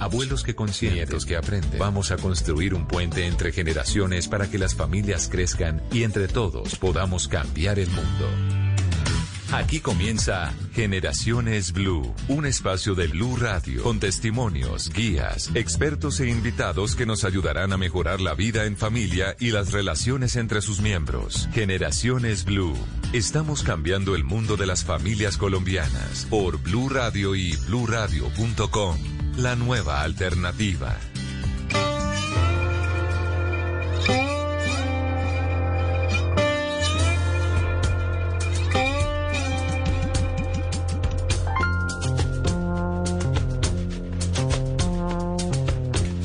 [0.00, 1.78] abuelos que consienten, nietos que aprenden.
[1.78, 6.76] Vamos a construir un puente entre generaciones para que las familias crezcan y entre todos
[6.76, 8.56] podamos cambiar el mundo.
[9.52, 16.96] Aquí comienza Generaciones Blue, un espacio de Blue Radio con testimonios, guías, expertos e invitados
[16.96, 21.48] que nos ayudarán a mejorar la vida en familia y las relaciones entre sus miembros.
[21.52, 22.76] Generaciones Blue.
[23.12, 29.15] Estamos cambiando el mundo de las familias colombianas por Blue Radio y bluradio.com.
[29.36, 30.96] La nueva alternativa.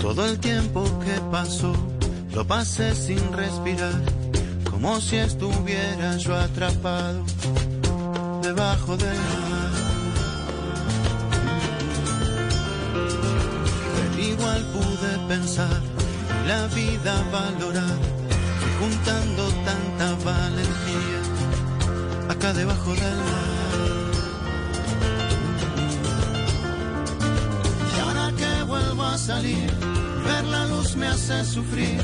[0.02, 1.74] Todo el tiempo que pasó
[2.34, 3.94] lo pasé sin respirar,
[4.70, 7.26] como si estuviera yo atrapado
[8.42, 9.61] debajo del mar.
[14.92, 15.82] Pude pensar
[16.48, 17.98] la vida valorar,
[18.80, 21.20] juntando tanta valentía
[22.30, 23.52] acá debajo del mar.
[27.96, 29.72] Y ahora que vuelvo a salir,
[30.26, 32.02] ver la luz me hace sufrir.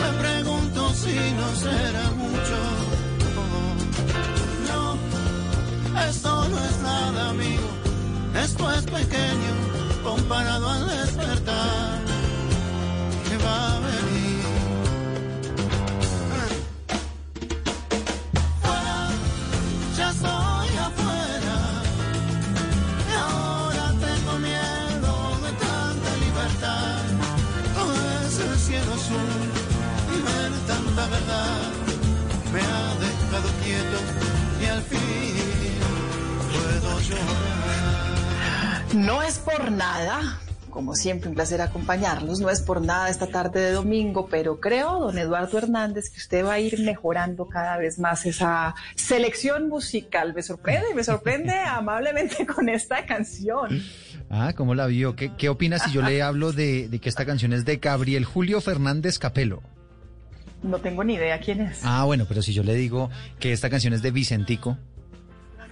[0.00, 2.58] Me pregunto si no será mucho.
[4.68, 4.82] No,
[6.08, 7.68] esto no es nada, amigo.
[8.44, 9.52] Esto es pequeño
[10.02, 12.01] comparado al despertar
[38.94, 40.38] No es por nada,
[40.72, 42.40] como siempre, un placer acompañarlos.
[42.40, 46.44] No es por nada esta tarde de domingo, pero creo, don Eduardo Hernández, que usted
[46.44, 50.32] va a ir mejorando cada vez más esa selección musical.
[50.34, 53.80] Me sorprende, me sorprende amablemente con esta canción.
[54.30, 55.14] Ah, ¿cómo la vio?
[55.14, 58.24] ¿Qué, qué opina si yo le hablo de, de que esta canción es de Gabriel
[58.24, 59.62] Julio Fernández Capelo?
[60.62, 61.80] No tengo ni idea quién es.
[61.84, 64.78] Ah, bueno, pero si yo le digo que esta canción es de Vicentico.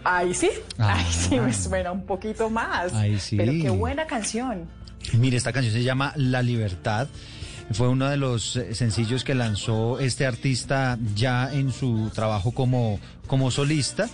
[0.03, 0.95] Ahí sí, Ah.
[0.97, 2.93] ahí sí me suena un poquito más.
[2.95, 3.37] Ahí sí.
[3.37, 4.69] Pero qué buena canción.
[5.19, 7.09] Mire, esta canción se llama La Libertad.
[7.73, 12.99] Fue uno de los eh, sencillos que lanzó este artista ya en su trabajo como,
[13.27, 14.09] como solista.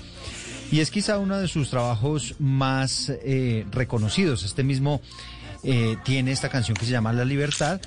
[0.70, 4.44] Y es quizá uno de sus trabajos más eh, reconocidos.
[4.44, 5.00] Este mismo
[5.62, 7.80] eh, tiene esta canción que se llama La Libertad,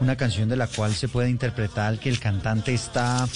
[0.00, 3.26] una canción de la cual se puede interpretar que el cantante está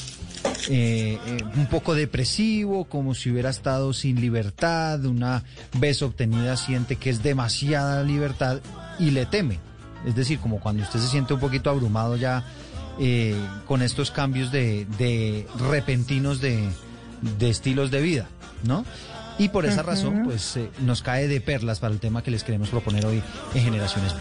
[0.68, 5.42] un poco depresivo, como si hubiera estado sin libertad, una
[5.78, 8.60] vez obtenida siente que es demasiada libertad
[9.02, 9.58] y le teme.
[10.06, 12.44] Es decir, como cuando usted se siente un poquito abrumado ya
[12.98, 13.36] eh,
[13.66, 16.68] con estos cambios de, de repentinos de,
[17.38, 18.28] de estilos de vida,
[18.64, 18.84] ¿no?
[19.38, 22.44] Y por esa razón, pues eh, nos cae de perlas para el tema que les
[22.44, 23.22] queremos proponer hoy
[23.54, 24.14] en Generaciones.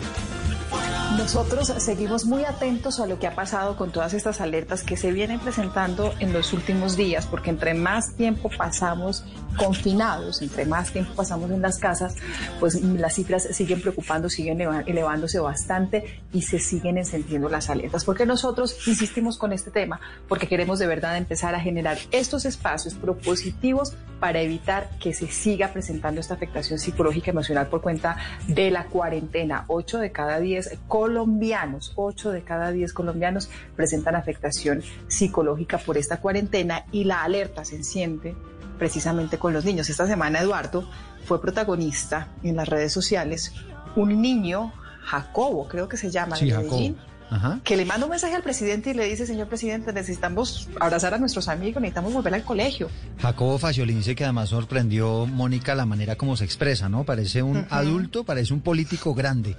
[1.18, 5.12] Nosotros seguimos muy atentos a lo que ha pasado con todas estas alertas que se
[5.12, 9.24] vienen presentando en los últimos días, porque entre más tiempo pasamos
[9.58, 12.16] confinados, entre más tiempo pasamos en las casas,
[12.60, 18.06] pues las cifras siguen preocupando, siguen elevándose bastante y se siguen encendiendo las alertas.
[18.06, 20.00] ¿Por qué nosotros insistimos con este tema?
[20.28, 25.74] Porque queremos de verdad empezar a generar estos espacios propositivos para evitar que se siga
[25.74, 28.18] presentando esta afectación psicológica emocional por cuenta
[28.48, 29.66] de la cuarentena.
[29.68, 36.18] 8 de cada 10 colombianos, 8 de cada 10 colombianos presentan afectación psicológica por esta
[36.18, 38.36] cuarentena y la alerta se enciende
[38.78, 39.90] precisamente con los niños.
[39.90, 40.88] Esta semana Eduardo
[41.26, 43.52] fue protagonista en las redes sociales
[43.96, 44.74] un niño,
[45.04, 46.72] Jacobo creo que se llama, Sí, de Jacobo.
[46.72, 46.98] Medellín,
[47.32, 47.60] Ajá.
[47.64, 51.18] que le manda un mensaje al presidente y le dice, señor presidente, necesitamos abrazar a
[51.18, 52.90] nuestros amigos, necesitamos volver al colegio.
[53.20, 57.06] Jacobo Facioli dice que además sorprendió Mónica la manera como se expresa, ¿no?
[57.06, 59.56] Parece un adulto, parece un político grande,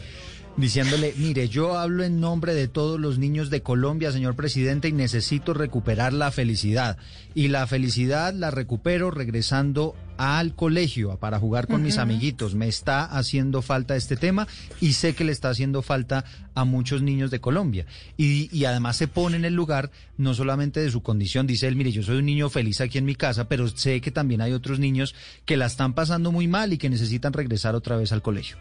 [0.57, 4.93] diciéndole, mire, yo hablo en nombre de todos los niños de Colombia, señor presidente, y
[4.93, 6.99] necesito recuperar la felicidad.
[7.35, 12.55] Y la felicidad la recupero regresando al colegio para jugar con mis amiguitos.
[12.55, 14.47] Me está haciendo falta este tema
[14.81, 16.25] y sé que le está haciendo falta
[16.55, 17.87] a muchos niños de Colombia.
[18.17, 21.77] Y, y además se pone en el lugar no solamente de su condición, dice él,
[21.77, 24.53] mire, yo soy un niño feliz aquí en mi casa, pero sé que también hay
[24.53, 28.23] otros niños que la están pasando muy mal y que necesitan regresar otra vez al
[28.23, 28.59] colegio.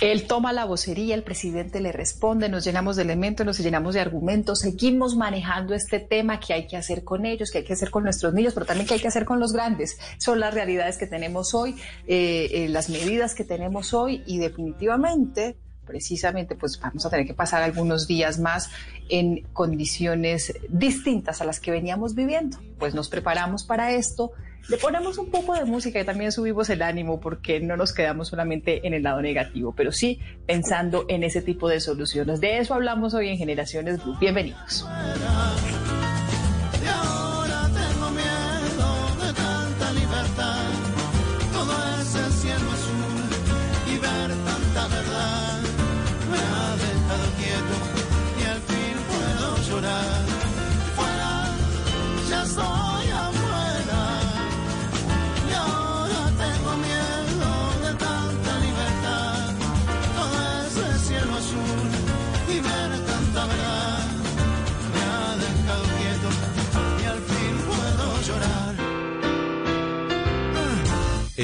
[0.00, 4.00] Él toma la vocería, el presidente le responde, nos llenamos de elementos, nos llenamos de
[4.00, 7.90] argumentos, seguimos manejando este tema que hay que hacer con ellos, que hay que hacer
[7.90, 9.98] con nuestros niños, pero también que hay que hacer con los grandes.
[10.18, 11.76] Son las realidades que tenemos hoy,
[12.06, 17.34] eh, eh, las medidas que tenemos hoy y definitivamente precisamente pues vamos a tener que
[17.34, 18.70] pasar algunos días más
[19.08, 22.58] en condiciones distintas a las que veníamos viviendo.
[22.78, 24.32] Pues nos preparamos para esto,
[24.68, 28.28] le ponemos un poco de música y también subimos el ánimo porque no nos quedamos
[28.28, 32.40] solamente en el lado negativo, pero sí pensando en ese tipo de soluciones.
[32.40, 34.16] De eso hablamos hoy en Generaciones Blue.
[34.18, 34.86] Bienvenidos.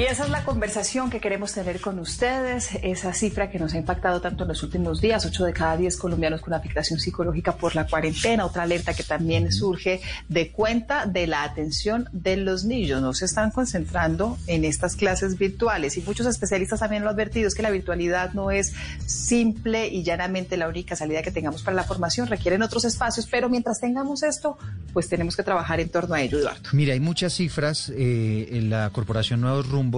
[0.00, 3.76] Y esa es la conversación que queremos tener con ustedes, esa cifra que nos ha
[3.76, 7.76] impactado tanto en los últimos días, 8 de cada 10 colombianos con afectación psicológica por
[7.76, 13.02] la cuarentena, otra alerta que también surge de cuenta de la atención de los niños.
[13.02, 17.46] No se están concentrando en estas clases virtuales y muchos especialistas también lo han advertido,
[17.46, 18.72] es que la virtualidad no es
[19.04, 23.50] simple y llanamente la única salida que tengamos para la formación, requieren otros espacios, pero
[23.50, 24.56] mientras tengamos esto,
[24.94, 26.70] pues tenemos que trabajar en torno a ello, Eduardo.
[26.72, 29.89] Mira, hay muchas cifras eh, en la Corporación Nuevos Rumbos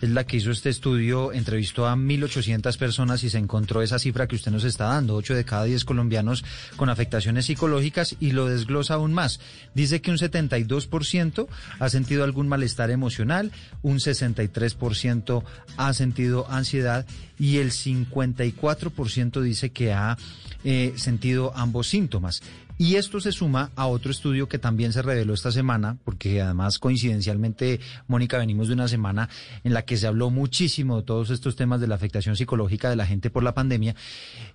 [0.00, 4.26] es la que hizo este estudio, entrevistó a 1.800 personas y se encontró esa cifra
[4.26, 6.44] que usted nos está dando, 8 de cada 10 colombianos
[6.76, 9.40] con afectaciones psicológicas y lo desglosa aún más.
[9.74, 11.48] Dice que un 72%
[11.78, 13.52] ha sentido algún malestar emocional,
[13.82, 15.44] un 63%
[15.76, 17.06] ha sentido ansiedad
[17.38, 20.18] y el 54% dice que ha
[20.64, 22.42] eh, sentido ambos síntomas.
[22.80, 26.78] Y esto se suma a otro estudio que también se reveló esta semana, porque además
[26.78, 27.78] coincidencialmente,
[28.08, 29.28] Mónica, venimos de una semana
[29.64, 32.96] en la que se habló muchísimo de todos estos temas de la afectación psicológica de
[32.96, 33.96] la gente por la pandemia.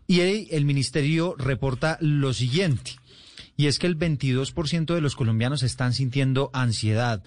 [0.08, 2.94] Y el, ministerio reporta lo siguiente,
[3.58, 7.22] y es que el 22% de los colombianos están sintiendo ansiedad,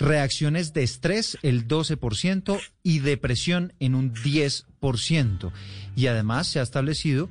[0.00, 5.52] reacciones de estrés el 12% y depresión en un 10%.
[5.94, 7.30] Y además se ha establecido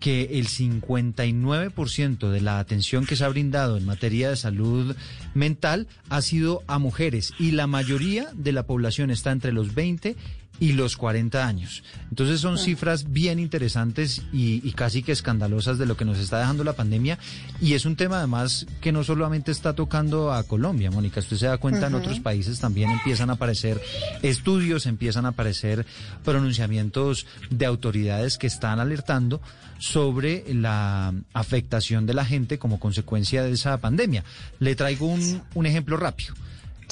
[0.00, 4.94] que el 59% de la atención que se ha brindado en materia de salud
[5.34, 10.16] mental ha sido a mujeres y la mayoría de la población está entre los 20
[10.60, 11.82] y los 40 años.
[12.10, 16.62] Entonces son cifras bien interesantes y, casi que escandalosas de lo que nos está dejando
[16.62, 17.18] la pandemia
[17.60, 21.46] y es un tema además que no solamente está tocando a Colombia, Mónica, usted se
[21.46, 23.80] da cuenta en otros países también empiezan a aparecer
[24.22, 25.86] estudios, empiezan a aparecer
[26.24, 29.40] pronunciamientos de autoridades que están alertando
[29.78, 34.24] sobre la afectación de la gente como consecuencia de esa pandemia.
[34.58, 36.34] Le traigo un, un ejemplo rápido.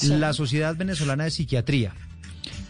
[0.02, 1.94] La Sociedad Venezolana de Psiquiatría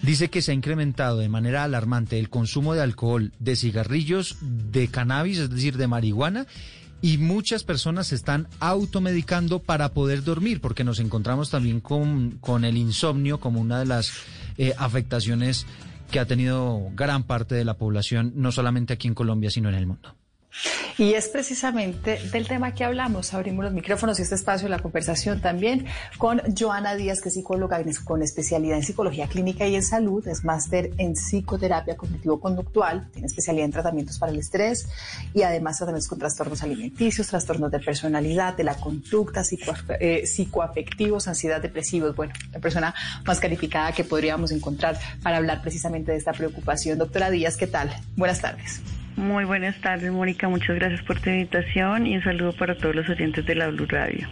[0.03, 4.89] dice que se ha incrementado de manera alarmante el consumo de alcohol, de cigarrillos, de
[4.89, 6.47] cannabis, es decir, de marihuana,
[7.01, 12.65] y muchas personas se están automedicando para poder dormir, porque nos encontramos también con, con
[12.65, 14.13] el insomnio como una de las
[14.57, 15.67] eh, afectaciones
[16.11, 19.75] que ha tenido gran parte de la población, no solamente aquí en Colombia, sino en
[19.75, 20.15] el mundo.
[20.99, 23.35] Y es precisamente del tema que hablamos.
[23.35, 25.87] Abrimos los micrófonos y este espacio la conversación también
[26.19, 30.45] con Joana Díaz, que es psicóloga con especialidad en psicología clínica y en salud, es
[30.45, 34.89] máster en psicoterapia cognitivo-conductual, tiene especialidad en tratamientos para el estrés
[35.33, 39.43] y además tratamientos con trastornos alimenticios, trastornos de personalidad, de la conducta,
[40.01, 42.15] eh, psicoafectivos, ansiedad, depresivos.
[42.15, 42.95] Bueno, la persona
[43.27, 46.99] más calificada que podríamos encontrar para hablar precisamente de esta preocupación.
[46.99, 47.95] Doctora Díaz, ¿qué tal?
[48.17, 48.81] Buenas tardes.
[49.17, 50.49] Muy buenas tardes, Mónica.
[50.49, 53.87] Muchas gracias por tu invitación y un saludo para todos los oyentes de la Blue
[53.87, 54.27] Radio.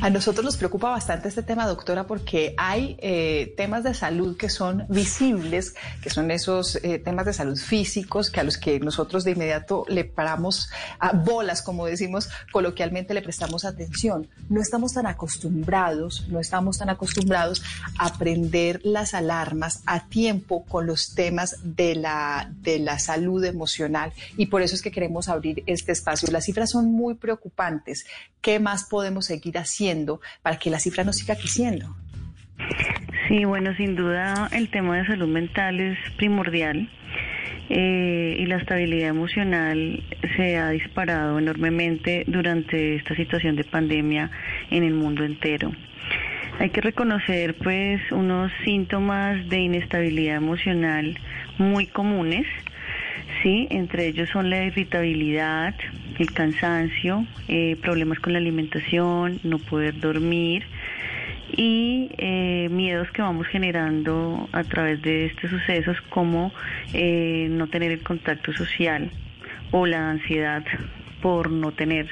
[0.00, 4.48] A nosotros nos preocupa bastante este tema, doctora, porque hay eh, temas de salud que
[4.48, 9.24] son visibles, que son esos eh, temas de salud físicos que a los que nosotros
[9.24, 14.28] de inmediato le paramos a bolas, como decimos coloquialmente, le prestamos atención.
[14.48, 17.62] No estamos tan acostumbrados, no estamos tan acostumbrados
[17.98, 24.12] a prender las alarmas a tiempo con los temas de la, de la salud emocional
[24.36, 26.30] y por eso es que queremos abrir este espacio.
[26.30, 28.04] Las cifras son muy preocupantes.
[28.40, 29.63] ¿Qué más podemos seguir haciendo
[30.42, 31.94] para que la cifra no siga creciendo?
[33.28, 36.90] Sí, bueno, sin duda el tema de salud mental es primordial.
[37.70, 40.02] Eh, y la estabilidad emocional
[40.36, 44.30] se ha disparado enormemente durante esta situación de pandemia
[44.70, 45.72] en el mundo entero.
[46.58, 51.18] Hay que reconocer pues unos síntomas de inestabilidad emocional
[51.56, 52.46] muy comunes
[53.42, 55.74] Sí, entre ellos son la irritabilidad,
[56.22, 60.64] el cansancio, eh, problemas con la alimentación, no poder dormir,
[61.56, 66.52] y eh, miedos que vamos generando a través de estos sucesos como
[66.92, 69.10] eh, no tener el contacto social
[69.70, 70.64] o la ansiedad
[71.22, 72.08] por no tener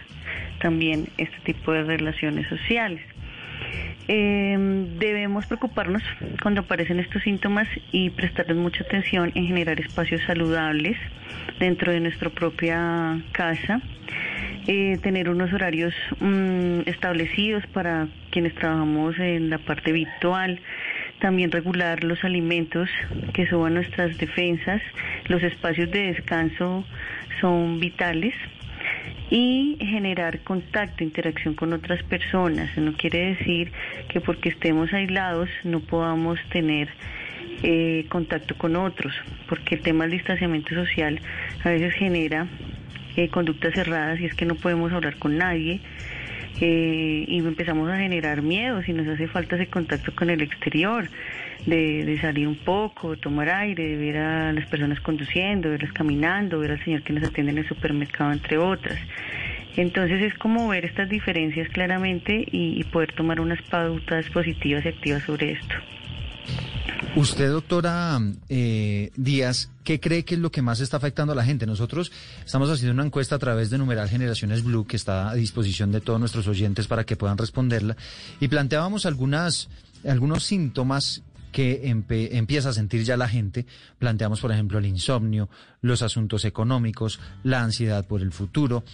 [0.60, 3.00] también este tipo de relaciones sociales.
[4.08, 6.02] Debemos preocuparnos
[6.42, 10.96] cuando aparecen estos síntomas y prestarles mucha atención en generar espacios saludables
[11.58, 13.80] dentro de nuestra propia casa.
[14.68, 20.60] Eh, tener unos horarios mm, establecidos para quienes trabajamos en la parte virtual,
[21.20, 22.88] también regular los alimentos
[23.32, 24.80] que suban nuestras defensas,
[25.26, 26.84] los espacios de descanso
[27.40, 28.34] son vitales
[29.30, 32.76] y generar contacto, interacción con otras personas.
[32.76, 33.72] No quiere decir
[34.08, 36.88] que porque estemos aislados no podamos tener
[37.62, 39.14] eh, contacto con otros,
[39.48, 41.20] porque el tema del distanciamiento social
[41.64, 42.46] a veces genera
[43.16, 45.80] eh, conductas cerradas y es que no podemos hablar con nadie
[46.60, 51.08] y empezamos a generar miedo si nos hace falta ese contacto con el exterior,
[51.66, 56.72] de, salir un poco, tomar aire, de ver a las personas conduciendo, verlas caminando, ver
[56.72, 58.98] al señor que nos atiende en el supermercado, entre otras.
[59.76, 65.22] Entonces es como ver estas diferencias claramente y poder tomar unas pautas positivas y activas
[65.22, 65.74] sobre esto.
[67.14, 71.44] Usted, doctora eh, Díaz, ¿qué cree que es lo que más está afectando a la
[71.44, 71.66] gente?
[71.66, 72.10] Nosotros
[72.44, 76.00] estamos haciendo una encuesta a través de Numeral Generaciones Blue, que está a disposición de
[76.00, 77.96] todos nuestros oyentes para que puedan responderla,
[78.40, 79.68] y planteábamos algunas,
[80.06, 83.66] algunos síntomas que empieza a sentir ya la gente.
[83.98, 85.50] Planteamos, por ejemplo, el insomnio,
[85.82, 88.84] los asuntos económicos, la ansiedad por el futuro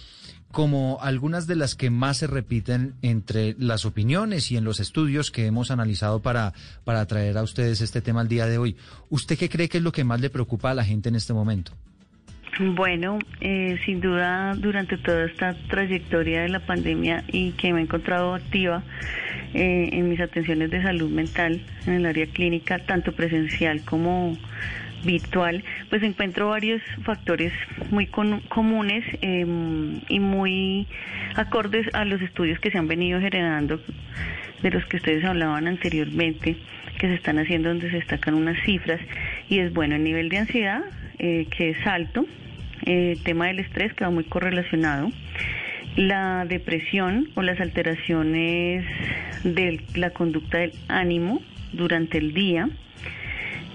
[0.51, 5.31] como algunas de las que más se repiten entre las opiniones y en los estudios
[5.31, 6.53] que hemos analizado para,
[6.83, 8.75] para traer a ustedes este tema al día de hoy.
[9.09, 11.33] ¿Usted qué cree que es lo que más le preocupa a la gente en este
[11.33, 11.73] momento?
[12.59, 17.83] Bueno, eh, sin duda durante toda esta trayectoria de la pandemia y que me he
[17.83, 18.83] encontrado activa
[19.53, 24.35] eh, en mis atenciones de salud mental en el área clínica, tanto presencial como
[25.03, 27.53] virtual, pues encuentro varios factores
[27.91, 30.87] muy comunes em, y muy
[31.35, 33.79] acordes a los estudios que se han venido generando,
[34.61, 36.57] de los que ustedes hablaban anteriormente,
[36.97, 38.99] que se están haciendo donde se destacan unas cifras,
[39.49, 40.81] y es bueno el nivel de ansiedad,
[41.17, 42.25] eh, que es alto,
[42.85, 45.11] eh, el tema del estrés, que va muy correlacionado,
[45.95, 48.85] la depresión o las alteraciones
[49.43, 51.41] de la conducta del ánimo
[51.73, 52.69] durante el día,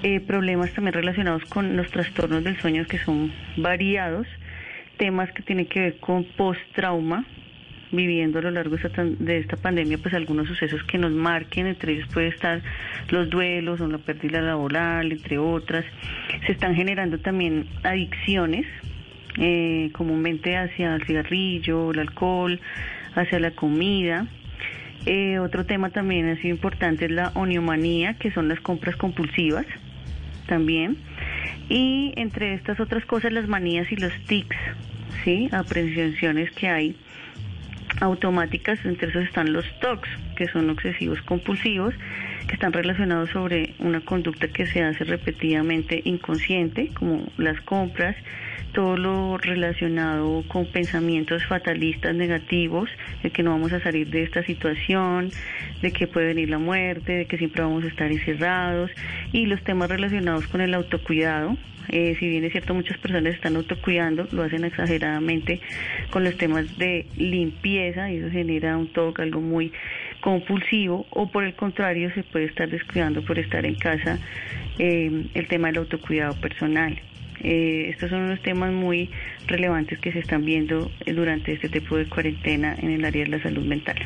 [0.04, 4.26] eh, problemas también relacionados con los trastornos del sueño que son variados,
[4.99, 7.25] temas que tienen que ver con post-trauma,
[7.90, 12.06] viviendo a lo largo de esta pandemia pues algunos sucesos que nos marquen, entre ellos
[12.12, 12.61] puede estar
[13.08, 15.87] los duelos o la pérdida laboral, entre otras.
[16.44, 18.66] Se están generando también adicciones,
[19.38, 22.61] eh, comúnmente hacia el cigarrillo, el alcohol,
[23.14, 24.26] hacia la comida.
[25.06, 29.64] Eh, otro tema también ha sido importante es la oniomanía, que son las compras compulsivas
[30.46, 30.96] también.
[31.68, 34.56] Y entre estas otras cosas, las manías y los tics,
[35.24, 35.48] ¿sí?
[35.52, 36.96] Aprehensiones que hay
[38.00, 41.94] automáticas, entre esos están los TOCs, que son obsesivos compulsivos,
[42.46, 48.16] que están relacionados sobre una conducta que se hace repetidamente inconsciente, como las compras,
[48.74, 52.90] todo lo relacionado con pensamientos fatalistas negativos,
[53.22, 55.30] de que no vamos a salir de esta situación,
[55.80, 58.90] de que puede venir la muerte, de que siempre vamos a estar encerrados,
[59.32, 61.56] y los temas relacionados con el autocuidado.
[61.88, 65.60] Eh, si bien es cierto, muchas personas están autocuidando, lo hacen exageradamente
[66.10, 69.72] con los temas de limpieza y eso genera un toque, algo muy
[70.20, 74.18] compulsivo, o por el contrario, se puede estar descuidando por estar en casa
[74.78, 77.00] eh, el tema del autocuidado personal.
[77.44, 79.10] Eh, estos son unos temas muy
[79.46, 83.42] relevantes que se están viendo durante este tipo de cuarentena en el área de la
[83.42, 83.96] salud mental.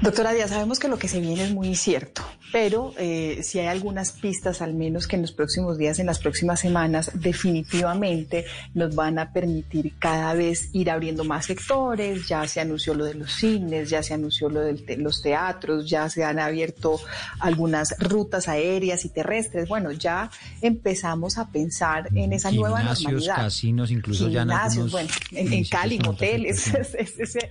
[0.00, 3.66] Doctora Díaz, sabemos que lo que se viene es muy cierto, pero eh, si hay
[3.66, 8.44] algunas pistas, al menos que en los próximos días, en las próximas semanas, definitivamente
[8.74, 12.28] nos van a permitir cada vez ir abriendo más sectores.
[12.28, 16.08] Ya se anunció lo de los cines, ya se anunció lo de los teatros, ya
[16.08, 17.00] se han abierto
[17.40, 19.68] algunas rutas aéreas y terrestres.
[19.68, 20.30] Bueno, ya
[20.62, 23.36] empezamos a pensar en esa nueva normalidad.
[23.36, 24.44] casinos, incluso ya
[24.90, 26.60] bueno, en, Cali, moteles,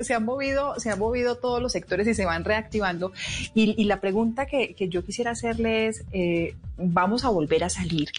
[0.01, 3.11] se, han movido, se han movido todos los sectores y se van reactivando.
[3.53, 8.09] Y, la pregunta que, yo quisiera hacerle es, eh, vamos a volver a salir,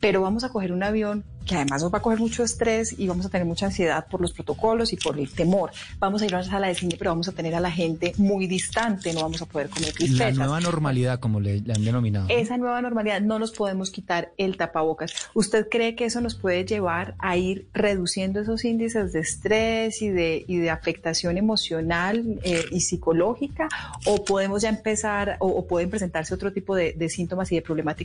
[0.00, 3.06] pero vamos a coger un avión que además nos va a coger mucho estrés y
[3.06, 5.72] vamos a tener mucha ansiedad por los protocolos y por el temor.
[5.98, 8.14] Vamos a ir a una sala de cine, pero vamos a tener a la gente
[8.16, 10.38] muy distante, no vamos a poder comer crispezas.
[10.38, 12.28] La nueva normalidad, como le, han denominado.
[12.30, 15.12] Esa nueva normalidad no nos podemos quitar el tapabocas.
[15.34, 20.08] ¿Usted cree que eso nos puede llevar a ir reduciendo esos índices de estrés y
[20.08, 23.68] de, y de afectación emocional eh, y psicológica?
[24.06, 28.03] ¿O podemos ya empezar o, pueden presentarse otro tipo de síntomas y de problemáticas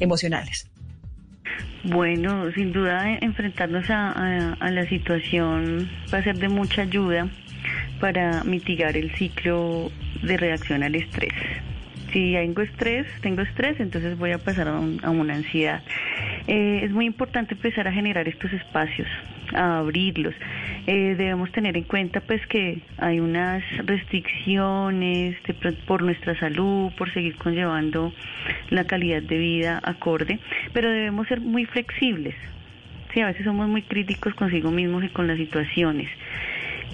[0.00, 0.70] emocionales?
[1.84, 7.28] Bueno, sin duda enfrentarnos a, la situación va a ser de mucha ayuda
[8.00, 9.90] para mitigar el ciclo
[10.22, 11.32] de reacción al estrés.
[12.12, 15.82] Si tengo estrés, tengo estrés, entonces voy a pasar a, a una ansiedad.
[16.46, 19.08] Eh, es muy importante empezar a generar estos espacios,
[19.54, 20.34] a abrirlos.
[20.86, 25.36] Eh, debemos tener en cuenta pues que hay unas restricciones
[25.86, 28.12] por nuestra salud, por seguir conllevando
[28.70, 30.38] la calidad de vida acorde,
[30.72, 32.34] pero debemos ser muy flexibles.
[33.14, 36.08] Sí, a veces somos muy críticos consigo mismos y con las situaciones.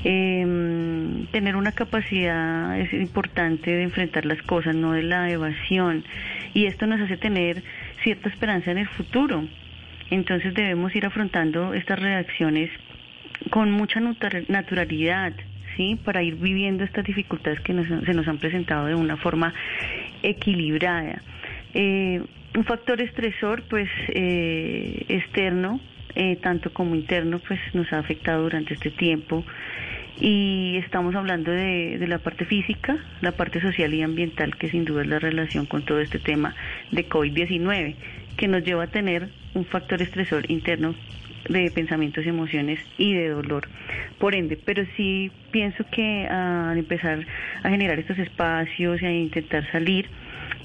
[0.05, 6.05] Eh, tener una capacidad es importante de enfrentar las cosas, no de la evasión.
[6.55, 7.63] Y esto nos hace tener
[8.03, 9.45] cierta esperanza en el futuro.
[10.11, 12.71] Entonces debemos ir afrontando estas reacciones
[13.51, 15.33] con mucha naturalidad,
[15.77, 15.99] ¿sí?
[16.05, 19.53] Para ir viviendo estas dificultades que se nos han presentado de una forma
[20.23, 21.23] equilibrada.
[21.75, 22.23] Eh,
[22.57, 25.81] un factor estresor, pues, eh, externo,
[26.15, 29.45] eh, tanto como interno, pues nos ha afectado durante este tiempo
[30.21, 35.03] y estamos hablando de, la parte física, la parte social y ambiental, que sin duda
[35.03, 36.55] es la relación con todo este tema
[36.91, 37.95] de COVID-19,
[38.37, 40.95] que nos lleva a tener un factor estresor interno
[41.49, 43.69] de pensamientos emociones y de dolor.
[44.19, 47.25] Por ende, pero sí pienso que al empezar
[47.63, 50.07] a generar estos espacios y a intentar salir,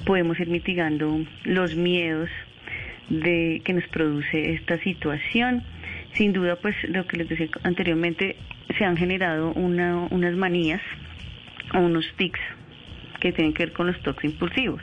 [0.05, 2.29] podemos ir mitigando los miedos
[3.09, 5.63] de que nos produce esta situación
[6.15, 8.35] sin duda, pues lo que les decía anteriormente,
[8.77, 10.81] se han generado unas manías
[11.73, 12.39] o unos tics
[13.19, 14.81] que tienen que ver con los tocs impulsivos.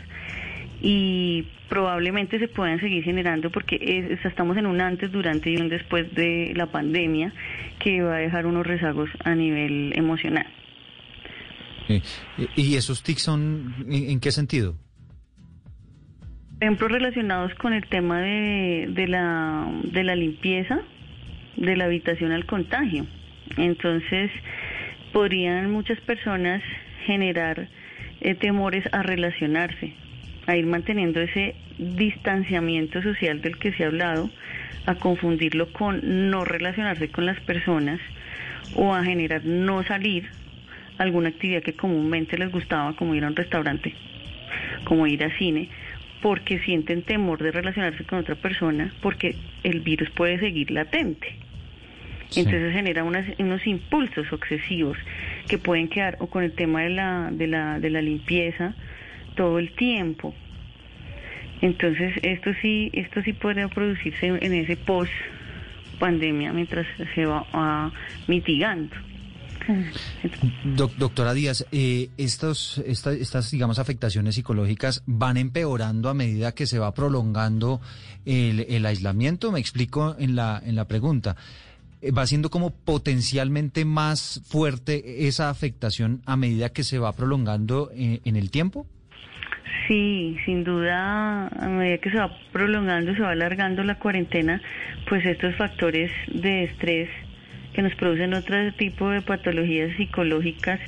[0.82, 6.12] Y probablemente se puedan seguir generando porque estamos en un antes, durante y un después
[6.14, 7.32] de la pandemia
[7.78, 10.46] que va a dejar unos rezagos a nivel emocional.
[12.56, 14.76] ¿Y esos tics son en, qué sentido?
[16.58, 20.80] Por ejemplo, relacionados con el tema de, de, la, de la limpieza,
[21.56, 23.06] de la habitación al contagio.
[23.56, 24.30] Entonces,
[25.12, 26.62] podrían muchas personas
[27.06, 27.68] generar
[28.20, 29.92] eh, temores a relacionarse,
[30.46, 34.30] a ir manteniendo ese distanciamiento social del que se ha hablado,
[34.86, 38.00] a confundirlo con no relacionarse con las personas
[38.74, 40.28] o a generar no salir
[40.98, 43.94] alguna actividad que comúnmente les gustaba, como ir a un restaurante,
[44.84, 45.68] como ir a cine,
[46.22, 51.36] porque sienten temor de relacionarse con otra persona, porque el virus puede seguir latente.
[52.36, 54.96] Entonces genera unos impulsos obsesivos
[55.48, 58.74] que pueden quedar o con el tema de la, de la, de la limpieza
[59.34, 60.32] todo el tiempo.
[61.60, 65.12] Entonces esto sí, esto sí podría producirse en ese post
[65.98, 67.90] pandemia mientras se va
[68.28, 68.94] mitigando.
[70.96, 77.80] Doctora Díaz, eh, estas, digamos, afectaciones psicológicas van empeorando a medida que se va prolongando
[78.24, 79.52] el, el aislamiento.
[79.52, 81.36] Me explico en la, en la pregunta.
[82.02, 87.90] Eh, va siendo como potencialmente más fuerte esa afectación a medida que se va prolongando
[87.94, 88.86] eh, en, el tiempo?
[89.86, 94.62] Sí, sin duda, a medida que se va prolongando, se va alargando la cuarentena,
[95.08, 97.08] pues estos factores de estrés
[97.72, 100.80] que nos producen otro tipo de patologías psicológicas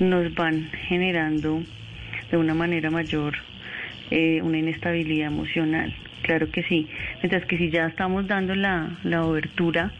[0.00, 1.62] nos van generando
[2.30, 3.34] de una manera mayor
[4.10, 5.94] eh, una inestabilidad emocional.
[6.22, 6.88] Claro que sí.
[7.22, 9.92] Mientras que si ya estamos dando la, la obertura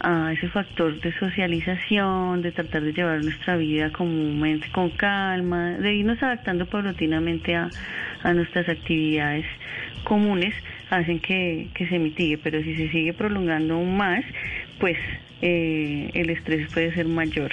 [0.00, 5.94] a ese factor de socialización, de tratar de llevar nuestra vida comúnmente con calma, de
[5.94, 7.70] irnos adaptando paulatinamente a,
[8.34, 9.44] nuestras actividades
[10.04, 10.54] comunes,
[10.90, 14.24] hacen que, se mitigue, pero si se sigue prolongando aún más,
[14.78, 14.96] pues
[15.46, 17.52] eh, el estrés puede ser mayor.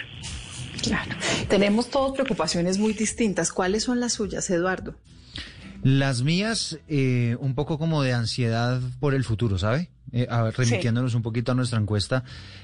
[0.82, 1.14] Claro,
[1.50, 3.52] tenemos todas preocupaciones muy distintas.
[3.52, 4.96] ¿Cuáles son las suyas, Eduardo?
[5.84, 9.90] Las mías, eh, un poco como de ansiedad por el futuro, ¿sabe?
[10.14, 12.24] Eh, a ver, remitiéndonos un poquito a nuestra encuesta.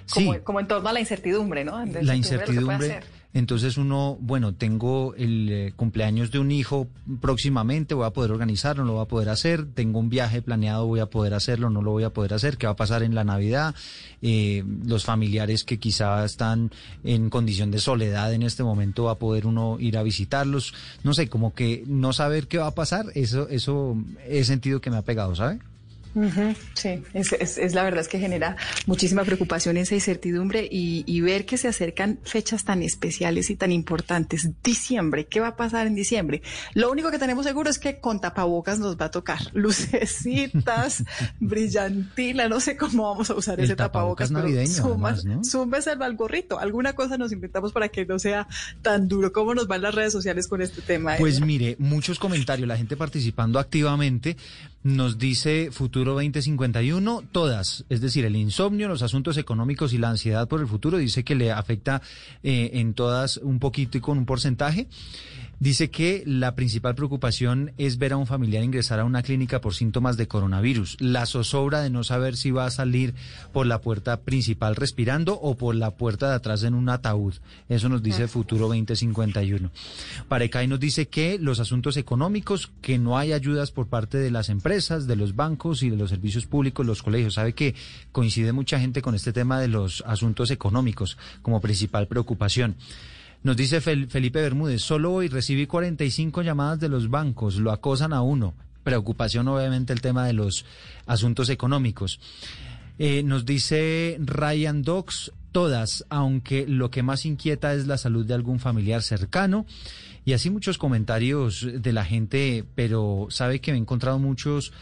[0.09, 1.83] Como, como en torno a la incertidumbre, ¿no?
[1.85, 3.01] la incertidumbre.
[3.33, 6.87] Entonces uno, bueno, tengo el eh, cumpleaños de un hijo
[7.21, 10.87] próximamente, voy a poder organizarlo, no lo voy a poder hacer, tengo un viaje planeado,
[10.87, 13.13] voy a poder hacerlo, no lo voy a poder hacer, qué va a pasar en
[13.13, 13.75] la Navidad,
[14.21, 16.71] eh, los familiares que quizá están
[17.03, 21.13] en condición de soledad en este momento, va a poder uno ir a visitarlos, no
[21.13, 24.97] sé, como que no saber qué va a pasar, eso, eso he sentido que me
[24.97, 25.59] ha pegado, ¿sabe?
[26.73, 31.67] Sí, es, la verdad es que genera muchísima preocupación esa incertidumbre y, ver que se
[31.67, 34.49] acercan fechas tan especiales y tan importantes.
[34.63, 36.41] Diciembre, ¿qué va a pasar en diciembre?
[36.73, 41.03] Lo único que tenemos seguro es que con tapabocas nos va a tocar lucecitas,
[41.39, 46.59] brillantina, no sé cómo vamos a usar ese tapabocas, navideño, pero al gorrito.
[46.59, 48.47] Alguna cosa nos inventamos para que no sea
[48.81, 49.31] tan duro.
[49.31, 51.15] ¿Cómo nos van las redes sociales con este tema?
[51.17, 54.37] Pues mire, muchos comentarios, la gente participando activamente.
[54.87, 60.47] Nos dice Futuro 2051, todas, es decir, el insomnio, los asuntos económicos y la ansiedad
[60.47, 62.01] por el futuro, dice que le afecta
[62.41, 64.87] eh, en todas un poquito y con un porcentaje.
[65.59, 69.73] Dice que la principal preocupación es ver a un familiar ingresar a una clínica por
[69.73, 70.97] síntomas de coronavirus.
[70.99, 73.15] La zozobra de no saber si va a salir
[73.53, 77.33] por la puerta principal respirando o por la puerta de atrás en un ataúd.
[77.69, 79.71] Eso nos dice Futuro 2051.
[80.27, 84.49] Parecay nos dice que los asuntos económicos, que no hay ayudas por parte de las
[84.49, 87.33] empresas, de los bancos y de los servicios públicos, los colegios.
[87.33, 87.73] Sabe que
[88.11, 92.75] coincide mucha gente con este tema de los asuntos económicos como principal preocupación.
[93.47, 98.21] Nos dice Felipe Bermúdez, solo hoy recibí 45 llamadas de los bancos, lo acosan a
[98.21, 98.53] uno.
[98.83, 100.65] Preocupación obviamente el tema de los
[101.05, 102.19] asuntos económicos.
[102.99, 108.33] Eh, nos dice Ryan Dox, todas, aunque lo que más inquieta es la salud de
[108.33, 109.65] algún familiar cercano.
[110.25, 114.73] Y así muchos comentarios de la gente, pero sabe que he encontrado muchos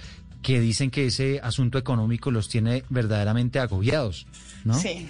[0.41, 4.25] que dicen que ese asunto económico los tiene verdaderamente agobiados,
[4.63, 4.73] ¿no?
[4.73, 5.07] Sí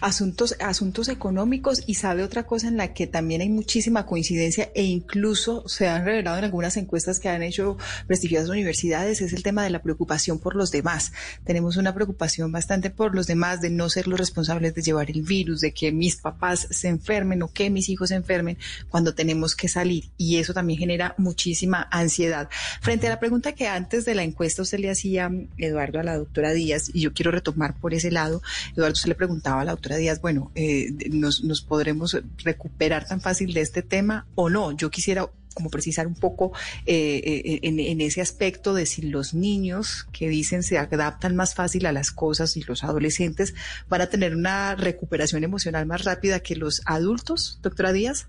[0.00, 4.84] asuntos, asuntos económicos y sabe otra cosa en la que también hay muchísima coincidencia e
[4.84, 9.64] incluso se han revelado en algunas encuestas que han hecho prestigiosas universidades, es el tema
[9.64, 11.12] de la preocupación por los demás.
[11.44, 15.22] Tenemos una preocupación bastante por los demás de no ser los responsables de llevar el
[15.22, 18.58] virus, de que mis papás se enfermen o que mis hijos se enfermen
[18.88, 22.48] cuando tenemos que salir y eso también genera muchísima ansiedad.
[22.80, 26.16] Frente a la pregunta que antes de la encuesta usted le hacía, Eduardo, a la
[26.16, 29.72] doctora Díaz, y yo quiero retomar por ese lado, Eduardo, usted le preguntaba a la
[29.72, 34.72] doctora Díaz, bueno, eh, nos, podremos recuperar tan fácil de este tema o no.
[34.72, 36.52] Yo quisiera como precisar un poco
[36.86, 41.86] eh, eh, en, ese aspecto de si los niños que dicen se adaptan más fácil
[41.86, 43.56] a las cosas y los adolescentes
[43.88, 48.28] van a tener una recuperación emocional más rápida que los adultos, doctora Díaz.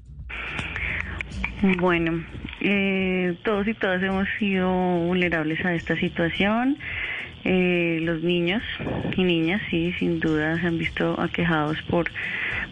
[1.79, 2.25] Bueno,
[3.43, 4.67] todos y todas hemos sido
[5.05, 6.77] vulnerables a esta situación.
[7.45, 8.61] Eh, los niños
[9.15, 12.11] y niñas, sí, sin duda se han visto aquejados por,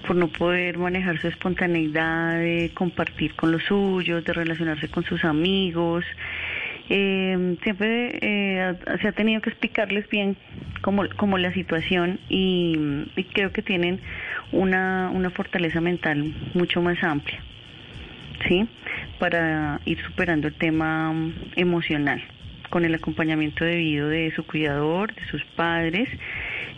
[0.05, 5.23] por no poder manejar su espontaneidad, de compartir con los suyos, de relacionarse con sus
[5.23, 6.03] amigos.
[6.89, 10.37] Eh, siempre eh, se ha tenido que explicarles bien
[10.81, 12.77] cómo, cómo la situación y,
[13.15, 13.99] y, creo que tienen
[14.51, 17.41] una, una fortaleza mental mucho más amplia,
[18.47, 18.67] ¿sí?
[19.19, 21.13] Para ir superando el tema
[21.55, 22.21] emocional
[22.69, 26.09] con el acompañamiento debido de su cuidador, de sus padres,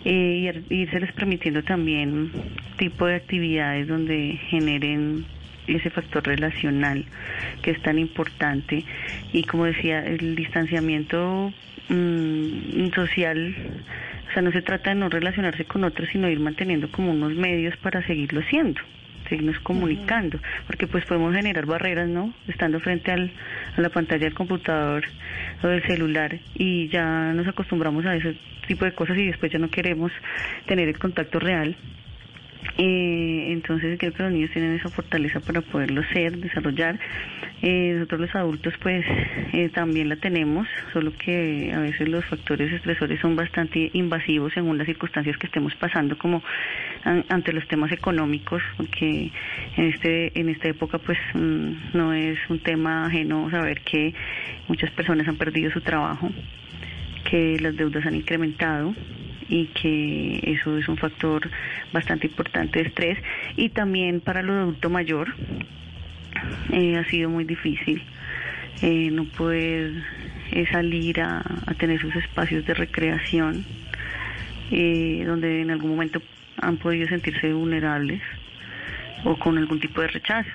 [0.06, 2.32] eh, y irse les permitiendo también
[2.78, 5.26] tipo de actividades donde generen
[5.68, 7.06] ese factor relacional
[7.62, 8.86] que es tan importante.
[9.34, 11.54] Y como decía el distanciamiento
[11.90, 13.56] mm, social
[14.30, 17.34] o sea no se trata de no relacionarse con otros sino ir manteniendo como unos
[17.34, 18.80] medios para seguirlo haciendo
[19.30, 22.34] seguirnos comunicando, porque pues podemos generar barreras, ¿no?
[22.48, 23.32] Estando frente al,
[23.78, 25.06] a la pantalla del computador
[25.64, 28.36] o del celular y ya nos acostumbramos a ese
[28.68, 30.12] tipo de cosas y después ya no queremos
[30.66, 31.76] tener el contacto real
[32.78, 37.00] eh, entonces creo que los niños tienen esa fortaleza para poderlo ser, desarrollar.
[37.62, 39.06] Eh, nosotros los adultos pues
[39.54, 44.78] eh, también la tenemos, solo que a veces los factores estresores son bastante invasivos según
[44.78, 46.42] las circunstancias que estemos pasando como
[47.04, 49.32] ante los temas económicos, porque
[49.76, 54.14] en este en esta época pues mm, no es un tema ajeno saber que
[54.68, 56.30] muchas personas han perdido su trabajo,
[57.30, 58.94] que las deudas han incrementado
[59.50, 61.50] y que eso es un factor
[61.92, 63.18] bastante importante de estrés
[63.58, 65.34] y también para los adultos mayor
[66.72, 68.04] eh, ha sido muy difícil
[68.82, 70.04] eh, no poder
[70.52, 71.44] eh, salir a,
[71.78, 73.66] tener sus espacios de recreación
[74.70, 76.22] donde en algún momento
[76.62, 78.22] han podido sentirse vulnerables
[79.24, 80.50] o con algún tipo de rechazo.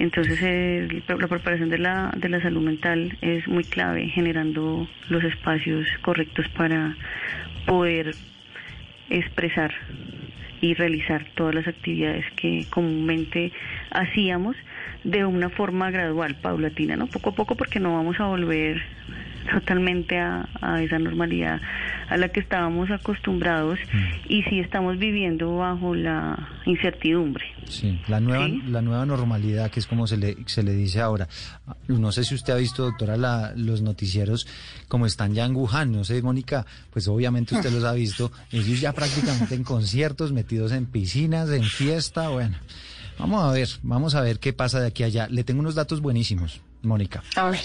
[0.00, 5.86] Entonces la preparación de la, de la salud mental es muy clave, generando los espacios
[6.00, 6.96] correctos para
[7.66, 8.14] poder
[9.10, 9.74] expresar
[10.62, 13.52] y realizar todas las actividades que comúnmente
[13.90, 14.56] hacíamos
[15.04, 17.06] de una forma gradual, paulatina, ¿no?
[17.06, 18.82] Poco a poco porque no vamos a volver
[19.52, 20.48] totalmente a,
[20.82, 21.60] esa normalidad
[22.08, 24.32] a la que estábamos acostumbrados mm.
[24.32, 27.44] y si estamos viviendo bajo la incertidumbre.
[27.66, 31.28] Sí, la nueva, la nueva normalidad, que es como se le, se le dice ahora.
[31.86, 34.46] No sé si usted ha visto, doctora, la, los noticieros
[34.88, 38.80] como están ya en Wuhan, no sé, Mónica, pues obviamente usted los ha visto, ellos
[38.80, 42.56] ya prácticamente en conciertos, metidos en piscinas, en fiesta, bueno.
[43.18, 45.28] Vamos a ver, vamos a ver qué pasa de aquí a allá.
[45.28, 47.22] Le tengo unos datos buenísimos, Mónica.
[47.36, 47.60] A ver.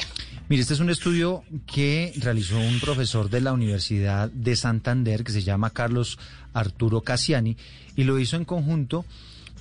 [0.47, 5.32] Mire, este es un estudio que realizó un profesor de la Universidad de Santander que
[5.32, 6.19] se llama Carlos
[6.54, 7.58] Arturo Cassiani
[7.95, 9.06] y lo hizo en conjunto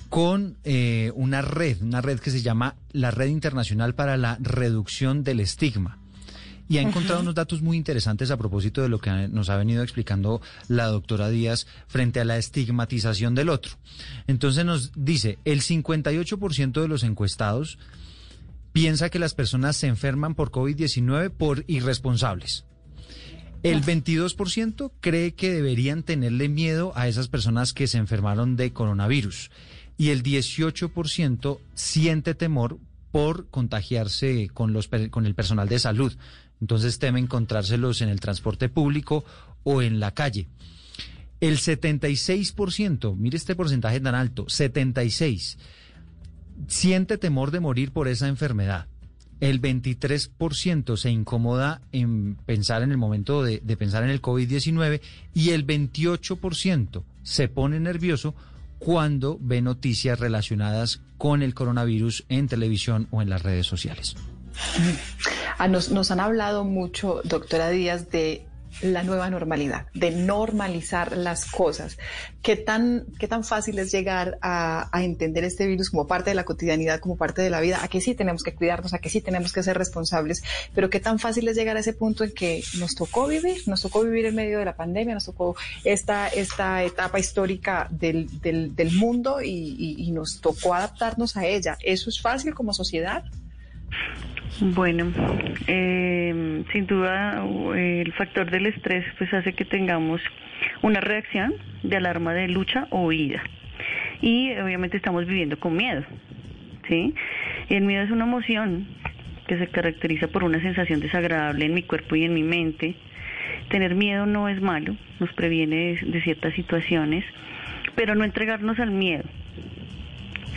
[0.09, 5.23] con eh, una red, una red que se llama la Red Internacional para la Reducción
[5.23, 5.97] del Estigma.
[6.67, 9.83] Y ha encontrado unos datos muy interesantes a propósito de lo que nos ha venido
[9.83, 13.73] explicando la doctora Díaz frente a la estigmatización del otro.
[14.25, 17.77] Entonces nos dice, el 58% de los encuestados
[18.75, 22.65] piensa que las personas se enferman por COVID-19 por irresponsables.
[23.63, 29.49] El 22% cree que deberían tenerle miedo a esas personas que se enfermaron de coronavirus.
[29.97, 32.77] Y el 18% siente temor
[33.13, 36.13] por contagiarse con, los, con el personal de salud.
[36.59, 39.23] Entonces teme encontrárselos en el transporte público
[39.63, 40.49] o en la calle.
[41.39, 45.55] El 76%, mire este porcentaje tan alto, 76%
[46.67, 48.87] siente temor de morir por esa enfermedad.
[49.41, 55.01] El 23% se incomoda en pensar en el momento de, pensar en el COVID-19
[55.33, 58.33] y el 28% se pone nervioso
[58.79, 64.15] cuando ve noticias relacionadas con el coronavirus en televisión o en las redes sociales.
[65.57, 68.45] Ah, nos, nos han hablado mucho, doctora Díaz, de
[68.81, 71.97] la nueva normalidad, de normalizar las cosas.
[72.41, 76.45] ¿Qué tan, qué tan fácil es llegar a, entender este virus como parte de la
[76.45, 77.83] cotidianidad, como parte de la vida?
[77.83, 80.99] A que sí tenemos que cuidarnos, a que sí tenemos que ser responsables, pero qué
[80.99, 84.25] tan fácil es llegar a ese punto en que nos tocó vivir, nos tocó vivir
[84.25, 89.95] en medio de la pandemia, nos tocó esta, esta etapa histórica del, del, mundo y,
[89.97, 91.77] y nos tocó adaptarnos a ella.
[91.81, 93.23] ¿Eso es fácil como sociedad?
[94.61, 95.11] Bueno,
[95.67, 100.21] eh, sin duda el factor del estrés pues hace que tengamos
[100.81, 103.43] una reacción de alarma de lucha o huida.
[104.21, 106.03] Y obviamente estamos viviendo con miedo,
[106.87, 107.13] ¿sí?
[107.67, 108.87] el miedo es una emoción
[109.45, 112.95] que se caracteriza por una sensación desagradable en mi cuerpo y en mi mente.
[113.69, 117.25] Tener miedo no es malo, nos previene de, de ciertas situaciones,
[117.95, 119.25] pero no entregarnos al miedo,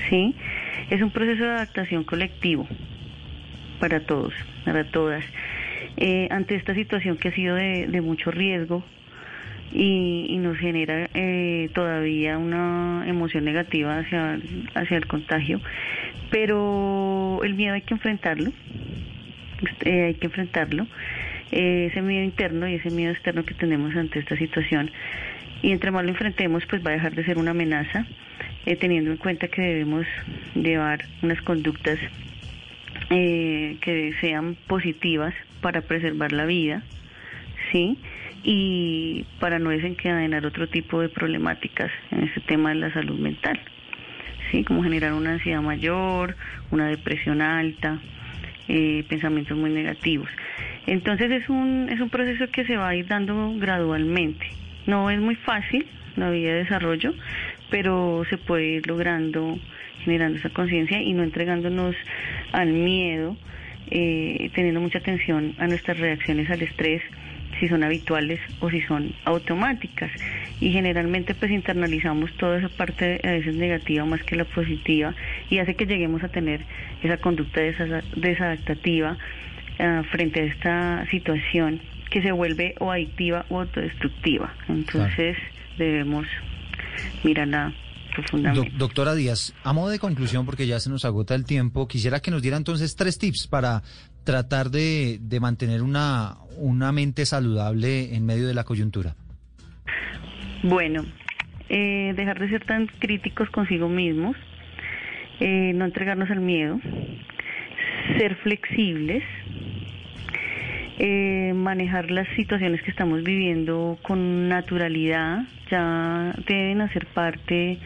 [0.09, 0.37] ¿sí?
[0.89, 2.69] Es un proceso de adaptación colectivo
[3.79, 5.25] para todos, para todas.
[5.97, 8.85] Eh, ante esta situación que ha sido de, mucho riesgo
[9.73, 14.39] y, nos genera eh, todavía una emoción negativa hacia,
[14.75, 15.61] hacia el contagio,
[16.31, 18.53] pero el miedo hay que enfrentarlo,
[19.85, 20.87] eh, hay que enfrentarlo,
[21.51, 24.91] ese miedo interno y ese miedo externo que tenemos ante esta situación.
[25.63, 28.07] Y entre más lo enfrentemos, pues va a dejar de ser una amenaza,
[28.79, 30.07] teniendo en cuenta que debemos
[30.55, 31.99] llevar unas conductas
[33.11, 36.83] eh, que sean positivas para preservar la vida,
[37.73, 37.99] ¿sí?
[38.45, 43.61] Y para no desencadenar otro tipo de problemáticas en este tema de la salud mental,
[44.51, 44.65] ¿sí?
[44.65, 46.37] Como generar una ansiedad mayor,
[46.71, 47.99] una depresión alta,
[48.69, 50.29] eh, pensamientos muy negativos.
[50.87, 54.47] Entonces es un, es un proceso que se va a ir dando gradualmente.
[54.87, 57.15] No es muy fácil la vía de desarrollo,
[57.71, 59.59] pero se puede ir logrando
[60.09, 61.95] generando esa conciencia y no entregándonos
[62.53, 63.37] al miedo,
[63.91, 67.03] eh, teniendo mucha atención a nuestras reacciones al estrés,
[67.61, 70.11] si son habituales o si son automáticas.
[70.61, 75.15] Y generalmente pues internalizamos toda esa parte a veces negativa más que la positiva
[75.51, 76.61] y hace que lleguemos a tener
[77.03, 84.55] esa conducta desadaptativa uh, frente a esta situación que se vuelve o adictiva o autodestructiva.
[84.69, 85.37] Entonces
[85.77, 86.27] debemos
[87.23, 87.73] mirarla
[88.77, 92.31] doctora Díaz, a modo de conclusión, porque ya se nos agota el tiempo, quisiera que
[92.31, 93.83] nos diera entonces tres tips para
[94.25, 99.15] tratar de, mantener una, una mente saludable en medio de la coyuntura.
[100.63, 101.05] Bueno,
[101.69, 104.37] eh, dejar de ser tan críticos consigo mismos,
[105.41, 106.81] eh, no entregarnos al miedo,
[108.19, 109.23] ser flexibles,
[110.99, 117.79] eh, manejar las situaciones que estamos viviendo con naturalidad, ya deben hacer parte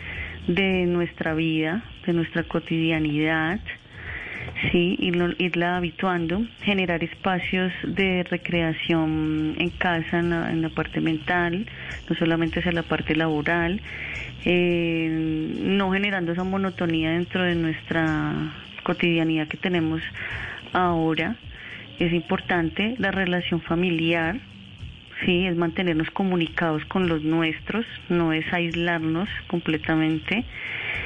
[0.47, 3.61] de nuestra vida, de nuestra cotidianidad,
[4.71, 11.67] sí, irla habituando, generar espacios de recreación en casa, en la, parte mental,
[12.09, 13.81] no solamente hacia la parte laboral,
[14.45, 15.09] eh,
[15.61, 18.53] no generando esa monotonía dentro de nuestra
[18.83, 20.03] cotidianidad que tenemos
[20.73, 21.37] ahora.
[21.99, 24.41] Es importante la relación familiar,
[25.25, 30.45] sí, es mantenernos comunicados con los nuestros, no es aislarnos completamente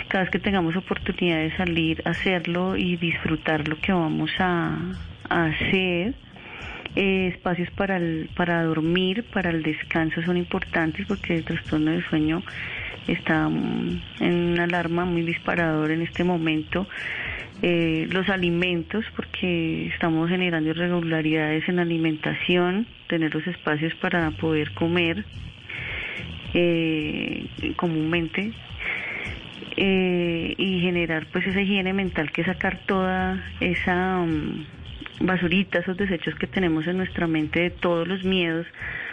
[0.09, 4.79] cada vez que tengamos oportunidad de salir, hacerlo y disfrutar lo que vamos a,
[5.29, 6.14] hacer.
[6.94, 12.02] Eh, espacios para, el, para dormir, para el descanso son importantes porque el trastorno de
[12.05, 12.42] sueño
[13.07, 16.87] está mm, en una alarma muy disparador en este momento.
[17.62, 24.72] Eh, los alimentos, porque estamos generando irregularidades en la alimentación, tener los espacios para poder
[24.72, 25.24] comer
[26.54, 28.52] eh, comúnmente
[29.76, 34.64] eh, y generar pues esa higiene mental que sacar toda esa um,
[35.20, 38.66] basurita, esos desechos que tenemos en nuestra mente de todos los miedos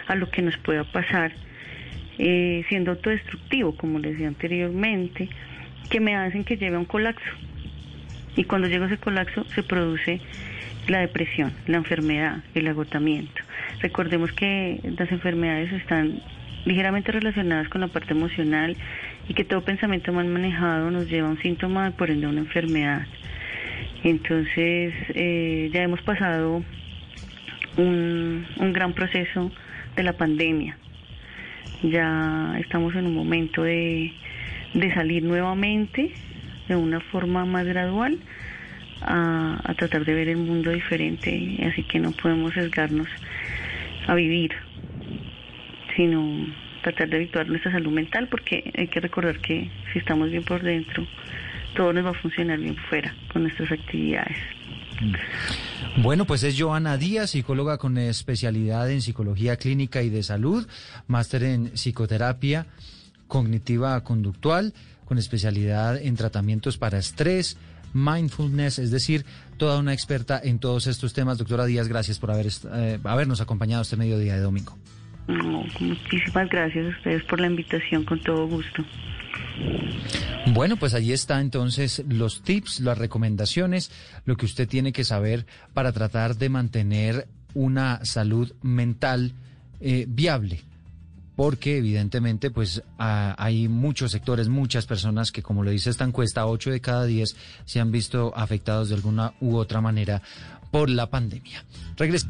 [0.06, 1.32] a lo que nos pueda pasar,
[2.18, 5.28] eh, siendo autodestructivo, como les decía anteriormente,
[5.90, 7.30] que me hacen que lleve a un colapso.
[8.36, 10.20] Y cuando llega ese colapso se produce
[10.88, 13.42] la depresión, la enfermedad, el agotamiento.
[13.80, 16.20] Recordemos que las enfermedades están
[16.64, 18.76] ligeramente relacionadas con la parte emocional
[19.28, 22.40] y que todo pensamiento mal manejado nos lleva a un síntoma, por ende a una
[22.40, 23.06] enfermedad.
[24.02, 26.62] Entonces eh, ya hemos pasado
[27.76, 29.50] un, gran proceso
[29.96, 30.76] de la pandemia.
[31.82, 34.12] Ya estamos en un momento de
[34.94, 36.12] salir nuevamente
[36.68, 38.18] de una forma más gradual
[39.02, 43.08] a, a, tratar de ver el mundo diferente, así que no podemos sesgarnos
[44.06, 44.52] a vivir,
[45.96, 46.46] sino
[46.82, 50.62] tratar de habituar nuestra salud mental porque hay que recordar que si estamos bien por
[50.62, 51.06] dentro,
[51.74, 54.36] todo nos va a funcionar bien fuera con nuestras actividades.
[55.96, 60.66] Bueno, pues es Joana Díaz, psicóloga con especialidad en psicología clínica y de salud,
[61.06, 62.66] máster en psicoterapia
[63.26, 64.74] cognitiva conductual,
[65.04, 67.56] con especialidad en tratamientos para estrés,
[67.92, 69.24] mindfulness, es decir,
[69.56, 71.38] toda una experta en todos estos temas.
[71.38, 74.76] Doctora Díaz, gracias por haber, eh, habernos acompañado este mediodía de domingo.
[75.26, 78.84] No, muchísimas gracias a ustedes por la invitación, con todo gusto.
[80.52, 83.90] Bueno, pues ahí está entonces los tips, las recomendaciones,
[84.26, 89.32] lo que usted tiene que saber para tratar de mantener una salud mental
[89.80, 90.60] eh, viable.
[91.36, 96.70] Porque evidentemente pues hay muchos sectores, muchas personas que como lo dice esta encuesta, 8
[96.70, 100.22] de cada 10 se han visto afectados de alguna u otra manera
[100.70, 101.64] por la pandemia.
[101.96, 102.28] Regresa.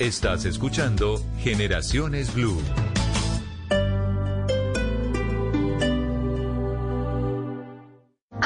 [0.00, 2.60] Estás escuchando Generaciones Blue.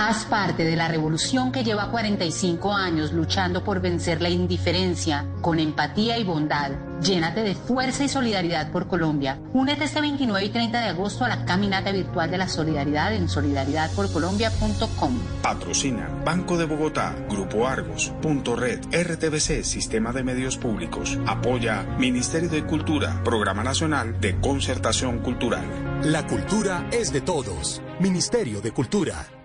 [0.08, 5.60] Haz parte de la revolución que lleva 45 años luchando por vencer la indiferencia con
[5.60, 6.70] empatía y bondad.
[7.02, 9.38] Llénate de fuerza y solidaridad por Colombia.
[9.52, 13.28] Únete este 29 y 30 de agosto a la caminata virtual de la solidaridad en
[13.28, 15.18] solidaridadporcolombia.com.
[15.42, 21.18] Patrocina Banco de Bogotá, Grupo Argos, Punto Red, RTBC, Sistema de Medios Públicos.
[21.26, 26.00] Apoya Ministerio de Cultura, Programa Nacional de Concertación Cultural.
[26.02, 27.82] La cultura es de todos.
[28.00, 29.37] Ministerio de Cultura.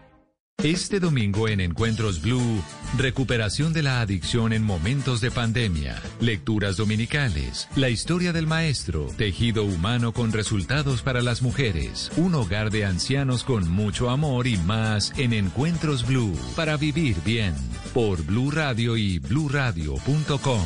[0.63, 2.63] Este domingo en Encuentros Blue,
[2.97, 9.65] recuperación de la adicción en momentos de pandemia, lecturas dominicales, la historia del maestro, tejido
[9.65, 15.11] humano con resultados para las mujeres, un hogar de ancianos con mucho amor y más
[15.17, 17.55] en Encuentros Blue, para vivir bien,
[17.93, 20.61] por Blue Radio y bluradio.com.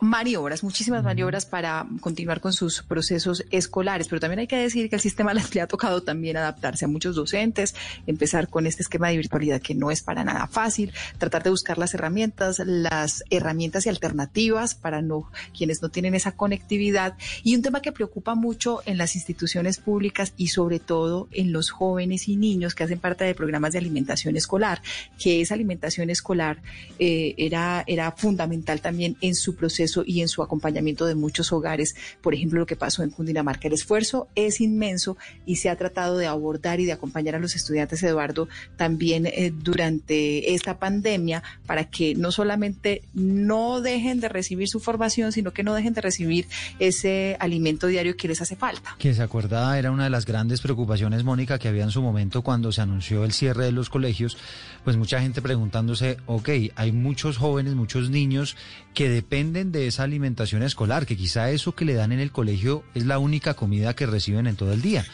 [0.00, 4.96] maniobras, muchísimas maniobras para continuar con sus procesos escolares, pero también hay que decir que
[4.96, 7.74] el sistema les le ha tocado también adaptarse a muchos docentes,
[8.06, 11.78] empezar con este esquema de virtualidad que no es para nada fácil, tratar de buscar
[11.78, 17.16] las herramientas, las herramientas y alternativas para no quienes no tienen esa conectividad.
[17.42, 21.70] Y un tema que preocupa mucho en las instituciones públicas y sobre todo en los
[21.70, 24.82] jóvenes y niños que hacen parte de programas de alimentación escolar,
[25.18, 26.62] que esa alimentación escolar
[26.98, 31.94] eh, era era fundamental también en su proceso y en su acompañamiento de muchos hogares.
[32.20, 33.68] Por ejemplo, lo que pasó en Cundinamarca.
[33.68, 37.54] El esfuerzo es inmenso y se ha tratado de abordar y de acompañar a los
[37.54, 44.68] estudiantes, Eduardo, también eh, durante esta pandemia para que no solamente no dejen de recibir
[44.68, 46.46] su formación, sino que no dejen de recibir
[46.78, 48.96] ese alimento diario que les hace falta.
[48.98, 52.42] Que se acuerda, era una de las grandes preocupaciones, Mónica, que había en su momento
[52.42, 54.36] cuando se anunció el cierre de los colegios,
[54.84, 58.56] pues mucha gente preguntándose, ok, hay muchos jóvenes, muchos niños
[58.94, 62.82] que dependen de esa alimentación escolar, que quizá eso que le dan en el colegio
[62.94, 65.04] es la única comida que reciben en todo el día.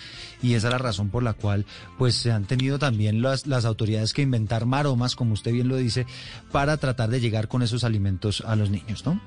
[0.42, 1.66] Y esa es la razón por la cual
[1.98, 5.76] pues se han tenido también las, las autoridades que inventar maromas, como usted bien lo
[5.76, 6.06] dice,
[6.50, 9.20] para tratar de llegar con esos alimentos a los niños, ¿no?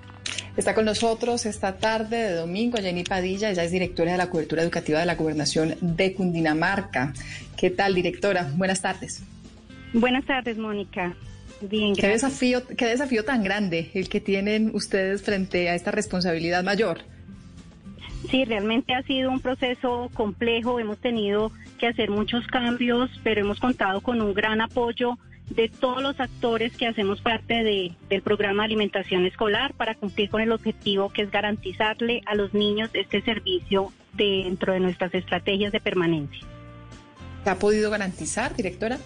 [0.57, 4.63] Está con nosotros esta tarde de domingo Jenny Padilla, ella es directora de la cobertura
[4.63, 7.13] educativa de la gobernación de Cundinamarca.
[7.55, 8.51] ¿Qué tal, directora?
[8.55, 9.21] Buenas tardes.
[9.93, 11.15] Buenas tardes, Mónica.
[11.61, 16.63] Bien, ¿Qué desafío, qué desafío tan grande el que tienen ustedes frente a esta responsabilidad
[16.63, 16.99] mayor.
[18.29, 20.79] Sí, realmente ha sido un proceso complejo.
[20.79, 25.17] Hemos tenido que hacer muchos cambios, pero hemos contado con un gran apoyo
[25.49, 30.29] de todos los actores que hacemos parte de, del programa de alimentación escolar para cumplir
[30.29, 35.71] con el objetivo que es garantizarle a los niños este servicio dentro de nuestras estrategias
[35.71, 36.45] de permanencia.
[37.43, 38.97] ¿Se ha podido garantizar, directora?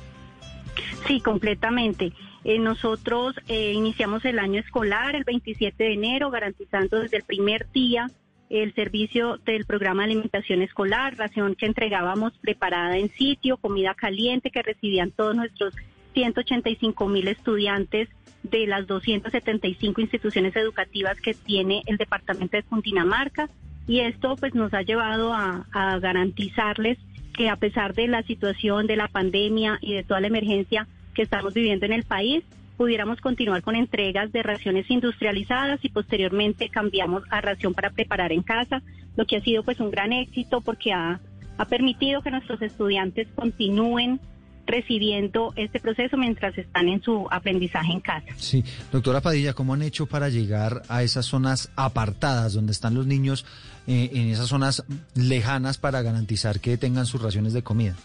[1.07, 2.11] Sí, completamente.
[2.43, 7.71] Eh, nosotros eh, iniciamos el año escolar el 27 de enero, garantizando desde el primer
[7.71, 8.09] día
[8.49, 14.49] el servicio del programa de alimentación escolar, ración que entregábamos preparada en sitio, comida caliente
[14.49, 15.73] que recibían todos nuestros
[16.13, 18.09] 185 mil estudiantes
[18.43, 23.49] de las 275 instituciones educativas que tiene el departamento de Cundinamarca.
[23.87, 26.97] Y esto pues nos ha llevado a, a garantizarles
[27.33, 31.22] que a pesar de la situación de la pandemia y de toda la emergencia que
[31.22, 32.43] estamos viviendo en el país,
[32.78, 38.41] pudiéramos continuar con entregas de raciones industrializadas y posteriormente cambiamos a ración para preparar en
[38.41, 38.82] casa,
[39.16, 41.20] lo que ha sido pues un gran éxito porque ha,
[41.57, 44.20] ha permitido que nuestros estudiantes continúen
[44.66, 48.28] recibiendo este proceso mientras están en su aprendizaje en casa.
[48.38, 53.05] Sí, doctora Padilla, ¿cómo han hecho para llegar a esas zonas apartadas donde están los
[53.05, 53.45] niños,
[53.88, 54.84] eh, en esas zonas
[55.14, 57.95] lejanas para garantizar que tengan sus raciones de comida?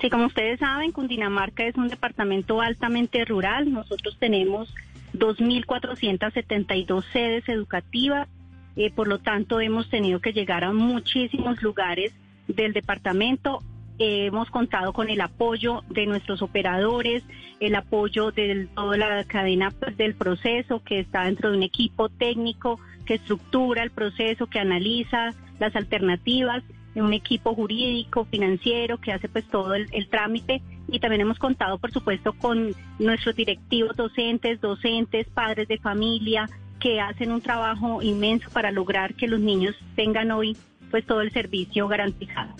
[0.00, 3.72] Sí, como ustedes saben, Cundinamarca es un departamento altamente rural.
[3.72, 4.72] Nosotros tenemos
[5.14, 8.28] 2.472 sedes educativas.
[8.76, 12.12] Eh, por lo tanto, hemos tenido que llegar a muchísimos lugares
[12.46, 13.60] del departamento.
[13.98, 17.24] Eh, hemos contado con el apoyo de nuestros operadores,
[17.58, 22.08] el apoyo de toda la cadena pues, del proceso que está dentro de un equipo
[22.08, 26.62] técnico que estructura el proceso, que analiza las alternativas
[26.94, 31.92] un equipo jurídico, financiero, que hace pues todo el, trámite y también hemos contado, por
[31.92, 36.48] supuesto, con nuestros directivos docentes, docentes, padres de familia,
[36.80, 40.56] que hacen un trabajo inmenso para lograr que los niños tengan hoy
[40.90, 42.54] pues todo el servicio garantizado.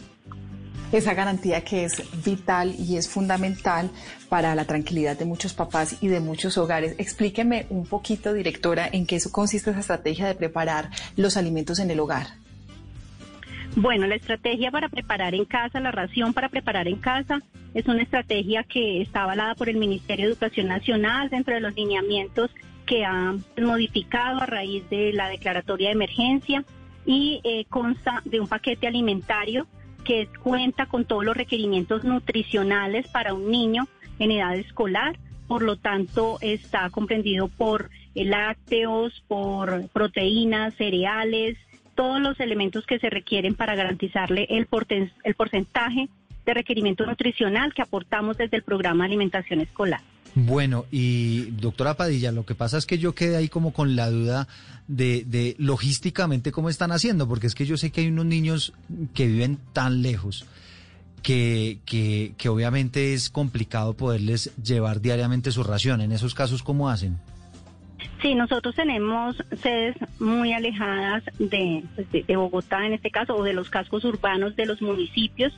[0.91, 3.91] Esa garantía que es vital y es fundamental
[4.31, 6.95] para la tranquilidad de muchos papás y de muchos hogares.
[6.99, 12.01] Explíqueme un poquito, directora, en qué consiste esa estrategia de preparar los alimentos en el
[12.01, 12.29] hogar.
[13.81, 17.39] Bueno, la estrategia para preparar en casa, la ración para preparar en casa,
[17.75, 21.77] es una estrategia que está avalada por el Ministerio de Educación Nacional dentro de los
[21.77, 22.51] lineamientos
[22.87, 26.65] que ha modificado a raíz de la declaratoria de emergencia
[27.07, 29.69] y eh, consta de un paquete alimentario
[30.05, 33.87] que cuenta con todos los requerimientos nutricionales para un niño
[34.19, 35.17] en edad escolar.
[35.47, 41.57] Por lo tanto, está comprendido por lácteos, por proteínas, cereales,
[41.99, 44.69] todos los elementos que se requieren para garantizarle el,
[45.25, 46.09] el porcentaje
[46.47, 50.01] de requerimiento nutricional que aportamos desde el programa de alimentación escolar.
[50.37, 54.11] Bueno, y doctora Padilla, lo que pasa es que yo quedé ahí como con la
[54.11, 54.47] duda
[54.87, 58.75] de, de, logísticamente cómo están haciendo, porque es que yo sé que hay unos niños
[59.13, 60.47] que viven tan lejos
[61.25, 66.01] que, que, que obviamente es complicado poderles llevar diariamente su ración.
[66.01, 67.19] En esos casos, ¿cómo hacen?
[68.21, 73.53] Sí, nosotros tenemos sedes muy alejadas de, pues, de, Bogotá en este caso o de
[73.53, 75.57] los cascos urbanos de los municipios.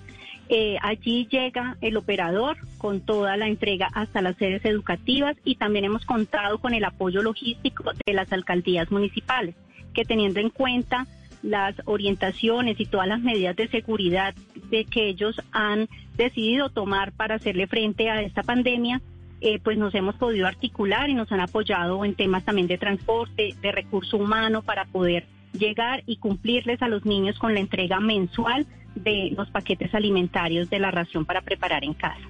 [0.48, 5.84] Eh, allí llega el operador con toda la entrega hasta las sedes educativas y también
[5.84, 9.54] hemos contado con el apoyo logístico de las alcaldías municipales,
[9.94, 11.06] que teniendo en cuenta
[11.42, 14.34] las orientaciones y todas las medidas de seguridad
[14.70, 19.00] de que ellos han decidido tomar para hacerle frente a esta pandemia,
[19.40, 23.54] eh, pues nos hemos podido articular y nos han apoyado en temas también de transporte,
[23.60, 28.66] de recurso humano para poder llegar y cumplirles a los niños con la entrega mensual
[28.94, 32.20] de los paquetes alimentarios de la ración para preparar en casa.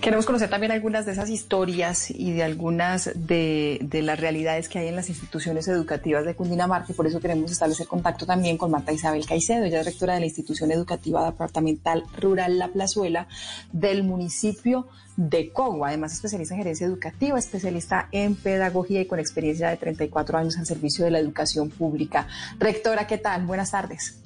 [0.00, 4.88] Queremos conocer también algunas de esas historias y de algunas de, las realidades que hay
[4.88, 9.26] en las instituciones educativas de Cundinamarca por eso queremos establecer contacto también con Marta Isabel
[9.26, 13.26] Caicedo, ella es rectora de la institución educativa departamental rural La Plazuela
[13.72, 14.86] del municipio
[15.16, 20.38] de Cogua, además especialista en gerencia educativa, especialista en pedagogía y con experiencia de 34
[20.38, 22.28] años al servicio de la educación pública.
[22.60, 23.44] Rectora, ¿qué tal?
[23.44, 24.22] Buenas tardes.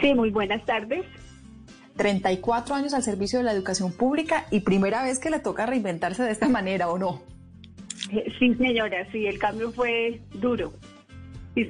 [0.00, 1.04] Sí, muy buenas tardes.
[1.98, 6.22] 34 años al servicio de la educación pública y primera vez que le toca reinventarse
[6.22, 7.20] de esta manera, ¿o no?
[8.38, 10.72] Sí, señora, sí, el cambio fue duro.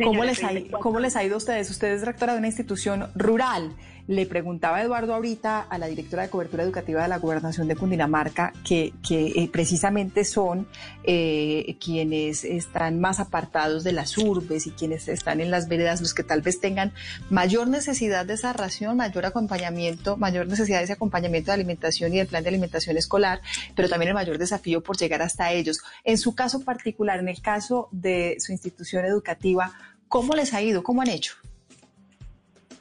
[0.05, 0.51] ¿Cómo, les ha,
[0.81, 1.71] ¿Cómo les ha ido a ustedes?
[1.71, 3.73] Usted es rectora de una institución rural.
[4.09, 8.55] Le preguntaba Eduardo ahorita a la directora de cobertura educativa de la Gobernación de Cundinamarca
[8.65, 10.67] que, eh, precisamente son
[11.05, 16.15] eh, quienes están más apartados de las urbes y quienes están en las veredas, los
[16.15, 16.95] que tal vez tengan
[17.29, 22.17] mayor necesidad de esa ración, mayor acompañamiento, mayor necesidad de ese acompañamiento de alimentación y
[22.17, 23.43] del plan de alimentación escolar,
[23.77, 25.81] pero también el mayor desafío por llegar hasta ellos.
[26.03, 29.75] En su caso particular, en el caso de su institución educativa,
[30.09, 30.83] ¿cómo les ha ido?
[30.83, 31.35] ¿Cómo han hecho?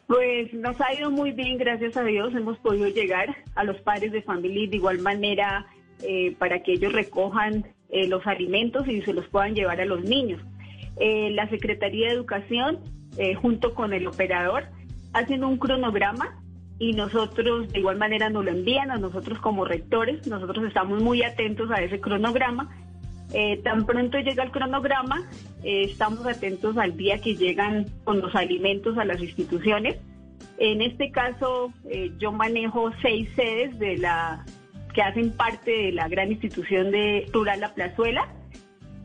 [0.07, 2.33] Pues nos ha ido muy bien, gracias a Dios.
[2.33, 5.67] Hemos podido llegar a los padres de familia de igual manera
[6.01, 10.01] eh, para que ellos recojan eh, los alimentos y se los puedan llevar a los
[10.03, 10.41] niños.
[10.97, 12.79] Eh, la Secretaría de Educación,
[13.41, 14.65] junto con el operador,
[15.11, 16.39] hacen un cronograma
[16.79, 20.25] y nosotros de igual manera nos lo envían a nosotros como rectores.
[20.27, 22.69] Nosotros estamos muy atentos a ese cronograma.
[23.63, 25.27] Tan pronto llega el cronograma,
[25.63, 29.97] eh, estamos atentos al día que llegan con los alimentos a las instituciones.
[30.59, 34.45] En este caso, eh, yo manejo seis sedes de la
[34.93, 38.27] que hacen parte de la gran institución de Rural La Plazuela.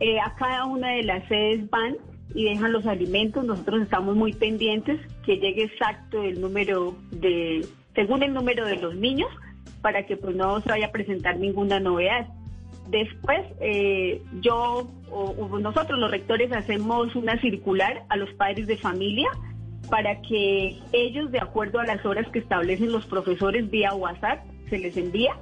[0.01, 1.97] Eh, a cada una de las sedes van
[2.35, 3.45] y dejan los alimentos.
[3.45, 8.95] Nosotros estamos muy pendientes que llegue exacto el número de, según el número de los
[8.95, 9.29] niños,
[9.83, 12.29] para que pues no se vaya a presentar ninguna novedad.
[12.89, 19.29] Después, eh, yo o, nosotros los rectores hacemos una circular a los padres de familia
[19.91, 24.79] para que ellos, de acuerdo a las horas que establecen los profesores vía WhatsApp, se
[24.79, 25.37] les envía.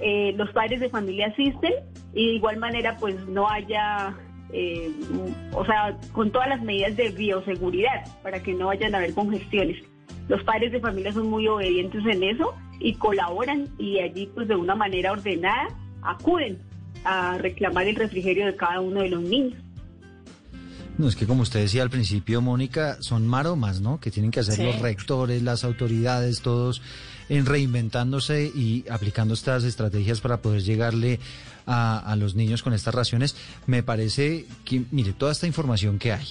[0.00, 1.72] Eh, los padres de familia asisten
[2.14, 4.14] y de igual manera pues no haya,
[4.52, 4.90] eh,
[5.52, 9.82] o sea, con todas las medidas de bioseguridad para que no vayan a haber congestiones.
[10.28, 14.54] Los padres de familia son muy obedientes en eso y colaboran y allí pues de
[14.54, 15.68] una manera ordenada
[16.02, 16.58] acuden
[17.04, 19.54] a reclamar el refrigerio de cada uno de los niños.
[20.98, 24.00] No, es que como usted decía al principio, Mónica, son maromas, ¿no?
[24.00, 26.82] Que tienen que hacer los rectores, las autoridades, todos
[27.30, 31.20] en reinventándose y aplicando estas estrategias para poder llegarle
[31.64, 33.34] a, a los niños con estas raciones.
[33.66, 36.26] Me parece que, mire, toda esta información que hay,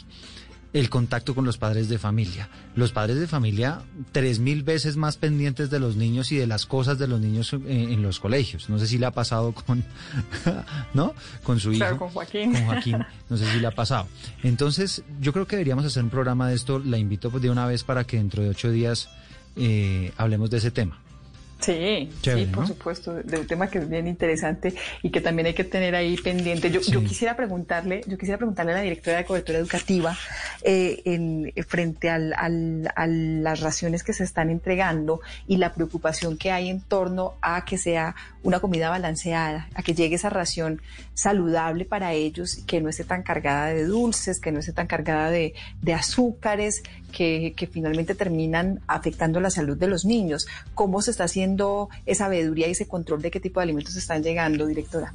[0.72, 2.49] el contacto con los padres de familia.
[2.76, 6.65] Los padres de familia, tres mil veces más pendientes de los niños y de las
[6.65, 8.70] cosas de los niños en, los colegios.
[8.70, 9.84] No sé si le ha pasado con,
[10.93, 11.13] ¿no?
[11.43, 11.97] Con su hijo.
[11.97, 12.53] con Joaquín.
[12.53, 13.05] Con Joaquín.
[13.30, 14.07] No sé si le ha pasado.
[14.43, 16.80] Entonces, yo creo que deberíamos hacer un programa de esto.
[16.80, 19.09] La invito de una vez para que dentro de ocho días
[19.55, 20.99] eh, hablemos de ese tema.
[21.60, 25.53] Sí, sí, por supuesto, de un tema que es bien interesante y que también hay
[25.53, 26.72] que tener ahí pendiente.
[26.72, 30.18] Yo, yo quisiera preguntarle, yo quisiera preguntarle a la directora de cobertura educativa
[30.64, 36.38] eh, en, frente al, al, a las raciones que se están entregando y la preocupación
[36.38, 40.81] que hay en torno a que sea una comida balanceada, a que llegue esa ración
[41.13, 45.29] saludable para ellos, que no esté tan cargada de dulces, que no esté tan cargada
[45.29, 50.47] de, de azúcares, que, finalmente terminan afectando la salud de los niños.
[50.73, 51.89] ¿Cómo se está haciendo?
[52.05, 55.13] esa veeduría y ese control de qué tipo de alimentos están llegando, directora?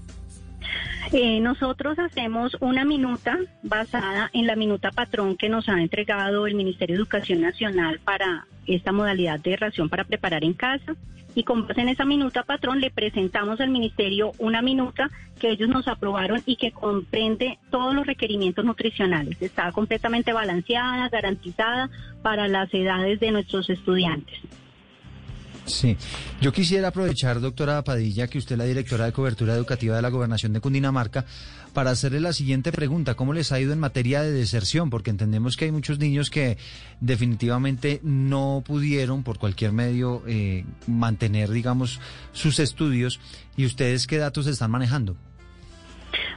[1.16, 6.56] Eh, nosotros hacemos una minuta basada en la minuta patrón que nos ha entregado el
[6.56, 10.96] Ministerio de Educación Nacional para esta modalidad de ración para preparar en casa.
[11.36, 15.08] Y con base en esa minuta patrón le presentamos al Ministerio una minuta
[15.38, 19.40] que ellos nos aprobaron y que comprende todos los requerimientos nutricionales.
[19.40, 21.90] Está completamente balanceada, garantizada
[22.22, 24.40] para las edades de nuestros estudiantes.
[25.66, 25.96] Sí,
[26.40, 30.10] yo quisiera aprovechar, doctora Padilla, que usted es la directora de cobertura educativa de la
[30.10, 31.24] Gobernación de Cundinamarca,
[31.72, 33.14] para hacerle la siguiente pregunta.
[33.14, 34.90] ¿Cómo les ha ido en materia de deserción?
[34.90, 36.58] Porque entendemos que hay muchos niños que
[37.00, 42.00] definitivamente no pudieron por cualquier medio eh, mantener, digamos,
[42.32, 43.18] sus estudios.
[43.56, 45.16] ¿Y ustedes qué datos están manejando?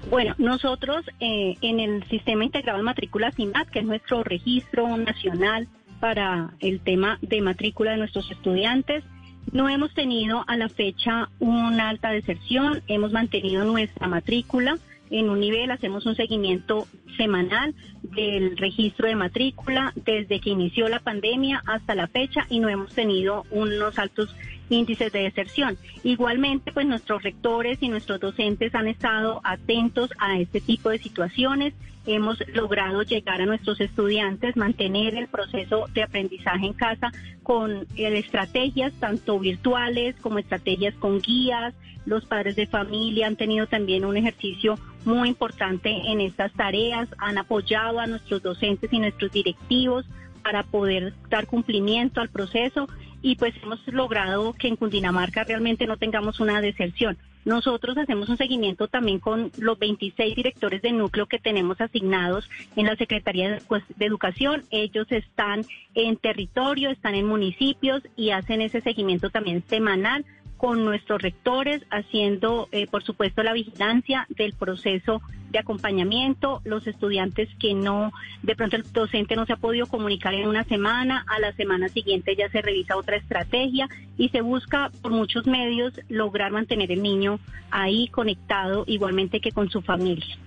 [0.09, 5.67] Bueno, nosotros eh, en el Sistema Integrado de Matrícula CIMAT, que es nuestro registro nacional
[5.99, 9.03] para el tema de matrícula de nuestros estudiantes,
[9.51, 14.77] no hemos tenido a la fecha una alta deserción, hemos mantenido nuestra matrícula.
[15.09, 16.85] En un nivel, hacemos un seguimiento
[17.15, 17.73] semanal
[18.03, 22.93] del registro de matrícula desde que inició la pandemia hasta la fecha y no hemos
[22.93, 24.35] tenido unos altos
[24.69, 25.77] índices de deserción.
[26.03, 31.73] Igualmente, pues nuestros rectores y nuestros docentes han estado atentos a este tipo de situaciones.
[32.05, 37.11] Hemos logrado llegar a nuestros estudiantes, mantener el proceso de aprendizaje en casa
[37.43, 41.73] con eh, estrategias tanto virtuales como estrategias con guías.
[42.05, 47.37] Los padres de familia han tenido también un ejercicio muy importante en estas tareas, han
[47.37, 50.05] apoyado a nuestros docentes y nuestros directivos
[50.43, 52.87] para poder dar cumplimiento al proceso
[53.27, 57.17] y pues hemos logrado que en Cundinamarca realmente no tengamos una deserción.
[57.43, 62.85] Nosotros hacemos un seguimiento también con los 26 directores de núcleo que tenemos asignados en
[62.85, 63.59] la Secretaría
[63.97, 64.63] de Educación.
[64.71, 70.23] Ellos están en territorio, están en municipios y hacen ese seguimiento también semanal
[70.57, 77.47] con nuestros rectores, haciendo, eh, por supuesto, la vigilancia del proceso de acompañamiento, los estudiantes
[77.59, 78.11] que no,
[78.43, 81.87] de pronto el docente no se ha podido comunicar en una semana, a la semana
[81.89, 83.87] siguiente ya se revisa otra estrategia
[84.17, 87.39] y se busca por muchos medios lograr mantener el niño
[87.71, 90.37] ahí conectado igualmente que con su familia.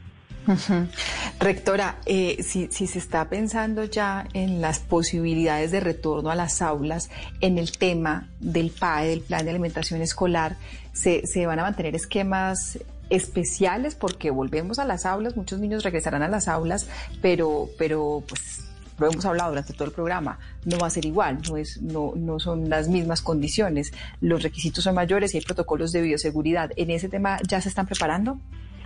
[1.38, 7.10] Rectora, eh, si, se está pensando ya en las posibilidades de retorno a las aulas,
[7.40, 10.56] en el tema del PAE, del Plan de Alimentación Escolar,
[10.92, 12.78] ¿se, van a mantener esquemas
[13.10, 13.94] especiales?
[13.94, 16.86] Porque volvemos a las aulas, muchos niños regresarán a las aulas,
[17.20, 18.64] pero, pero pues
[18.98, 22.12] lo hemos hablado durante todo el programa, no va a ser igual, no, es, no,
[22.16, 26.70] no son las mismas condiciones, los requisitos son mayores y hay protocolos de bioseguridad.
[26.76, 28.38] ¿En ese tema ya se están preparando?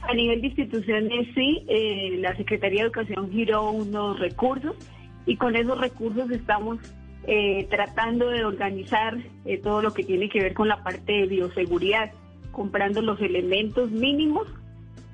[0.06, 4.76] A nivel de instituciones, sí, eh, la Secretaría de Educación giró unos recursos
[5.24, 6.78] y con esos recursos estamos
[7.26, 11.26] eh, tratando de organizar eh, todo lo que tiene que ver con la parte de
[11.26, 12.12] bioseguridad,
[12.52, 14.46] comprando los elementos mínimos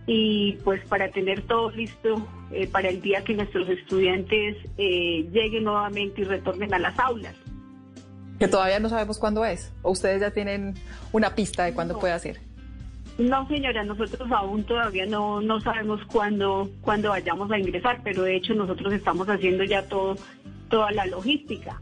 [0.06, 2.26] y pues para tener todo listo
[2.72, 7.36] para el día que nuestros estudiantes lleguen nuevamente y retornen a las aulas.
[8.40, 10.74] Que todavía no sabemos cuándo es, o ustedes ya tienen
[11.12, 12.49] una pista de cuándo puede ser.
[13.20, 18.36] No, señora, nosotros aún todavía no, no sabemos cuándo, cuándo vayamos a ingresar, pero de
[18.36, 20.16] hecho nosotros estamos haciendo ya todo,
[20.70, 21.78] toda la logística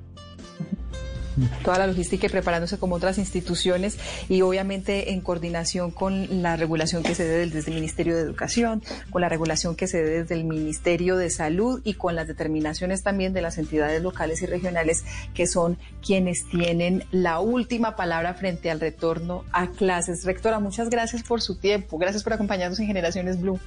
[1.62, 7.02] toda la logística y preparándose como otras instituciones y obviamente en coordinación con la regulación
[7.02, 10.34] que se dé desde el Ministerio de Educación, con la regulación que se dé desde
[10.34, 15.04] el Ministerio de Salud y con las determinaciones también de las entidades locales y regionales
[15.34, 20.24] que son quienes tienen la última palabra frente al retorno a clases.
[20.24, 23.58] Rectora, muchas gracias por su tiempo, gracias por acompañarnos en Generaciones Blue.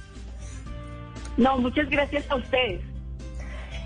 [1.36, 2.91] No, muchas gracias a ustedes.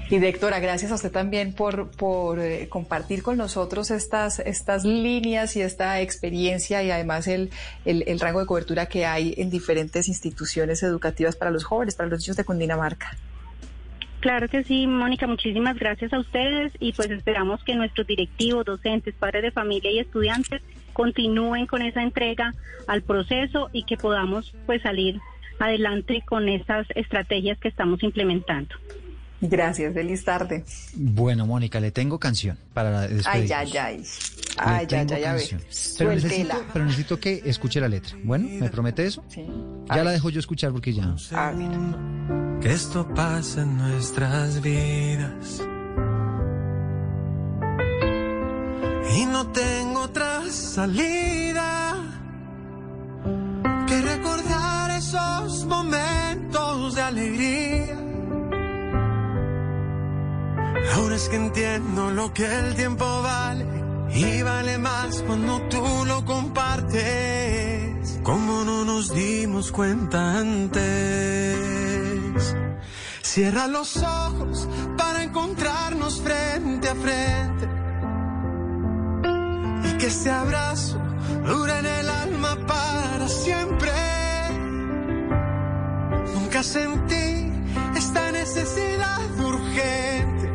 [0.09, 5.57] Y directora, gracias a usted también por, por eh, compartir con nosotros estas, estas líneas
[5.57, 7.51] y esta experiencia y además el,
[7.85, 12.21] el, rango de cobertura que hay en diferentes instituciones educativas para los jóvenes, para los
[12.21, 13.17] niños de Cundinamarca.
[14.21, 19.15] Claro que sí, Mónica, muchísimas gracias a ustedes y pues esperamos que nuestros directivos, docentes,
[19.15, 22.55] padres de familia y estudiantes continúen con esa entrega
[22.87, 25.21] al proceso y que podamos pues salir
[25.59, 28.77] adelante con esas estrategias que estamos implementando.
[29.41, 30.65] Gracias, feliz tarde.
[30.95, 33.51] Bueno, Mónica, le tengo canción para despedirnos.
[33.51, 34.03] Ay, ay, ay.
[34.59, 35.59] Ay, ay, ay, ay,
[35.99, 38.17] pero necesito, pero necesito que escuche la letra.
[38.25, 39.23] Bueno, ¿me promete eso?
[39.29, 39.47] Sí.
[39.89, 41.15] Ya la dejo yo escuchar porque ya.
[41.33, 41.79] Ah, mira.
[42.61, 45.63] Que esto pasa en nuestras vidas.
[49.15, 51.95] Y no tengo otra salida
[53.87, 57.86] que recordar esos momentos de alegría
[61.17, 63.65] Ahora es que entiendo lo que el tiempo vale
[64.13, 67.01] y vale más cuando tú lo compartes.
[68.23, 71.57] Como no nos dimos cuenta antes.
[73.23, 77.67] Cierra los ojos para encontrarnos frente a frente.
[79.89, 80.99] Y que este abrazo
[81.47, 83.91] dure en el alma para siempre.
[86.35, 87.51] Nunca sentí
[87.97, 90.46] esta necesidad urgente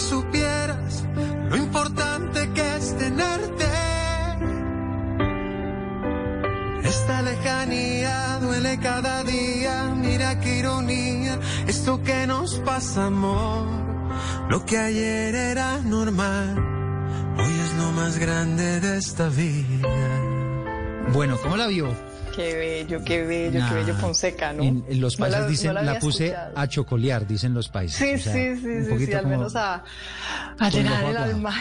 [0.00, 1.04] supieras
[1.48, 3.66] lo importante que es tenerte.
[6.84, 13.68] Esta lejanía duele cada día, mira qué ironía, esto que nos pasa, amor.
[14.48, 16.58] Lo que ayer era normal,
[17.38, 19.88] hoy es lo más grande de esta vida.
[21.12, 22.09] Bueno, ¿cómo la vio?
[22.34, 24.62] Qué bello, qué bello, qué bello Fonseca, ¿no?
[24.62, 26.52] En, en los No países la- dicen, no la puse escuchado.
[26.58, 27.96] a chocolear, dicen los países.
[27.98, 29.84] Sí, O sea, sí, sí, sí, sí, al menos a,
[30.58, 31.54] a llenar el alma.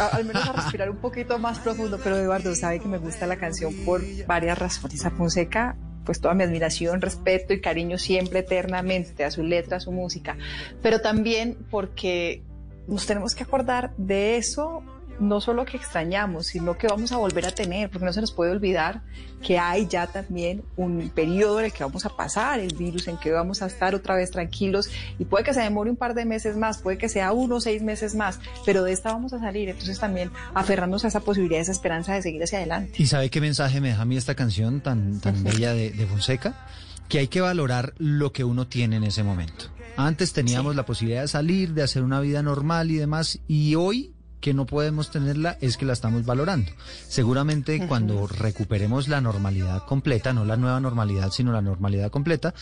[0.00, 3.26] A- al menos a respirar un poquito más profundo, pero Eduardo sabe que me gusta
[3.26, 5.04] la canción por varias razones.
[5.06, 9.80] A Fonseca, pues toda mi admiración, respeto y cariño siempre eternamente a su letra, a
[9.80, 10.36] su música,
[10.82, 12.42] pero también porque
[12.88, 14.82] nos tenemos que acordar de eso,
[15.22, 18.32] no solo que extrañamos, sino que vamos a volver a tener, porque no se nos
[18.32, 19.02] puede olvidar
[19.40, 23.16] que hay ya también un periodo en el que vamos a pasar el virus, en
[23.16, 26.24] que vamos a estar otra vez tranquilos y puede que se demore un par de
[26.24, 29.38] meses más, puede que sea uno o seis meses más, pero de esta vamos a
[29.38, 32.94] salir, entonces también aferrarnos a esa posibilidad, esa esperanza de seguir hacia adelante.
[32.98, 36.06] ¿Y sabe qué mensaje me deja a mí esta canción tan, tan bella de, de
[36.06, 36.66] Fonseca?
[37.08, 39.66] Que hay que valorar lo que uno tiene en ese momento.
[39.96, 44.11] Antes teníamos la posibilidad de salir, de hacer una vida normal y demás, y hoy
[44.42, 46.70] que no podemos tenerla es que la estamos valorando.
[47.08, 52.52] Seguramente cuando recuperemos la normalidad completa, no la nueva normalidad, sino la normalidad completa,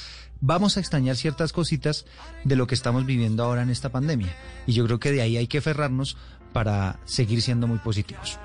[0.41, 2.05] vamos a extrañar ciertas cositas
[2.45, 4.37] de lo que estamos viviendo ahora en esta pandemia.
[4.66, 6.18] Y yo creo que de ahí hay que aferrarnos
[6.53, 8.39] para seguir siendo muy positivos.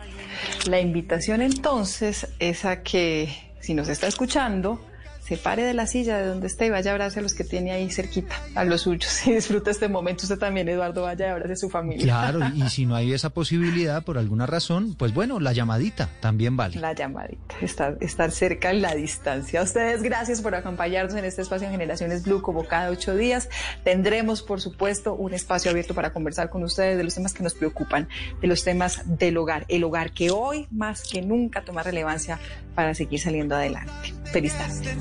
[0.68, 4.80] La invitación entonces es a que, si nos está escuchando,
[5.28, 7.44] se pare de la silla de donde esté y vaya a abrazar a los que
[7.44, 9.22] tiene ahí cerquita, a los suyos.
[9.26, 10.24] Y disfrute este momento.
[10.24, 12.06] Usted también, Eduardo, vaya y abrace a su familia.
[12.06, 16.56] Claro, y si no hay esa posibilidad por alguna razón, pues bueno, la llamadita también
[16.56, 16.80] vale.
[16.80, 19.62] La llamadita, estar, estar cerca en la distancia.
[19.62, 23.50] A ustedes, gracias por acompañarnos en este espacio en Generaciones Blue, como cada ocho días.
[23.84, 27.56] Tendremos, por supuesto, un espacio abierto para conversar con ustedes de los temas que nos
[27.56, 28.08] preocupan,
[28.42, 29.66] de los temas del hogar.
[29.70, 32.40] El hogar que hoy, más que nunca, toma relevancia
[32.76, 34.14] para seguir saliendo adelante.
[34.32, 34.96] Feliz tarde.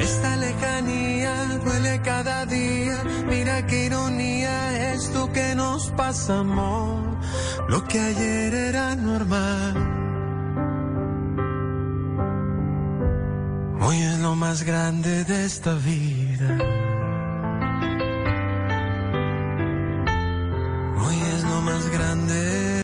[0.00, 1.34] Esta lejanía
[1.64, 7.18] duele cada día, mira qué ironía, esto que nos pasa, amor.
[7.68, 9.74] Lo que ayer era normal.
[13.82, 16.58] Hoy es lo más grande de esta vida.
[21.02, 22.70] Hoy es lo más grande.